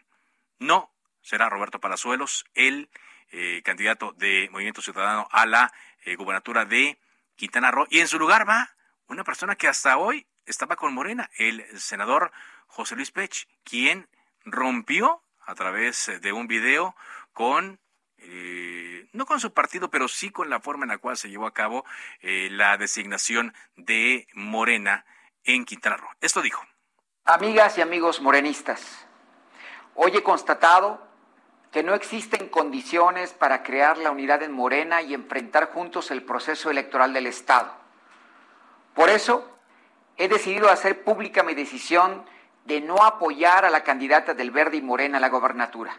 [0.59, 0.97] No
[1.29, 2.89] será Roberto Palazuelos, el
[3.31, 5.70] eh, candidato de Movimiento Ciudadano a la
[6.05, 6.99] eh, gubernatura de
[7.37, 7.87] Quintana Roo.
[7.91, 8.70] Y en su lugar va
[9.09, 12.33] una persona que hasta hoy estaba con Morena, el senador
[12.66, 14.09] José Luis Pech, quien
[14.47, 16.97] rompió a través de un video
[17.35, 17.79] con
[18.16, 21.47] eh, no con su partido, pero sí con la forma en la cual se llevó
[21.47, 21.85] a cabo
[22.22, 25.05] la designación de Morena
[25.45, 26.11] en Quintana Roo.
[26.20, 26.64] Esto dijo.
[27.24, 29.07] Amigas y amigos morenistas,
[29.95, 31.07] hoy he constatado
[31.73, 36.71] que no existen condiciones para crear la unidad en Morena y enfrentar juntos el proceso
[36.71, 37.71] electoral del Estado.
[38.95, 39.49] Por eso,
[40.16, 42.25] he decidido hacer pública mi decisión
[42.64, 45.99] de no apoyar a la candidata del Verde y Morena a la gobernatura.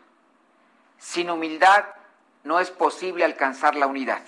[0.98, 1.86] Sin humildad
[2.44, 4.22] no es posible alcanzar la unidad,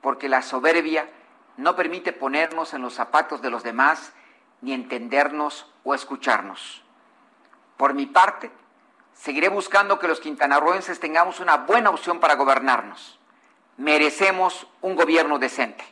[0.00, 1.08] porque la soberbia
[1.56, 4.12] no permite ponernos en los zapatos de los demás
[4.60, 6.82] ni entendernos o escucharnos.
[7.76, 8.50] Por mi parte,
[9.14, 13.18] Seguiré buscando que los quintanarroenses tengamos una buena opción para gobernarnos.
[13.76, 15.84] Merecemos un gobierno decente.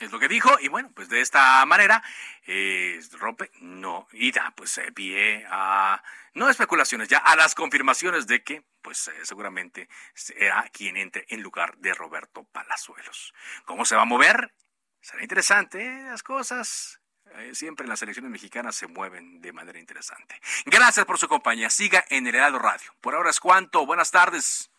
[0.00, 2.02] Es lo que dijo, y bueno, pues de esta manera
[2.46, 6.02] eh, rompe, no, y da pues eh, pie a,
[6.34, 11.42] no especulaciones, ya a las confirmaciones de que pues eh, seguramente será quien entre en
[11.42, 13.32] lugar de Roberto Palazuelos.
[13.64, 14.52] ¿Cómo se va a mover?
[15.00, 17.00] Será interesante las cosas.
[17.36, 20.40] Eh, siempre las elecciones mexicanas se mueven de manera interesante.
[20.66, 21.68] Gracias por su compañía.
[21.68, 22.94] Siga en el Heraldo Radio.
[23.00, 23.84] Por ahora es cuanto.
[23.86, 24.70] Buenas tardes.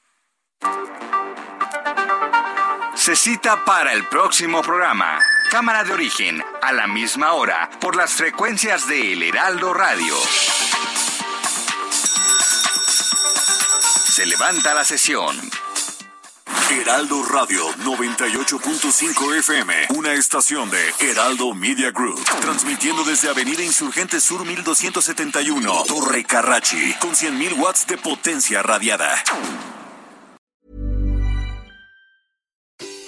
[2.95, 5.19] Se cita para el próximo programa.
[5.51, 10.15] Cámara de origen, a la misma hora, por las frecuencias de El Heraldo Radio.
[14.07, 15.37] Se levanta la sesión.
[16.71, 24.43] Heraldo Radio 98.5 FM, una estación de Heraldo Media Group, transmitiendo desde Avenida Insurgente Sur
[24.45, 29.09] 1271, Torre Carrachi, con 100.000 watts de potencia radiada.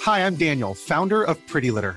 [0.06, 1.96] Hi, I'm Daniel, founder of Pretty Litter.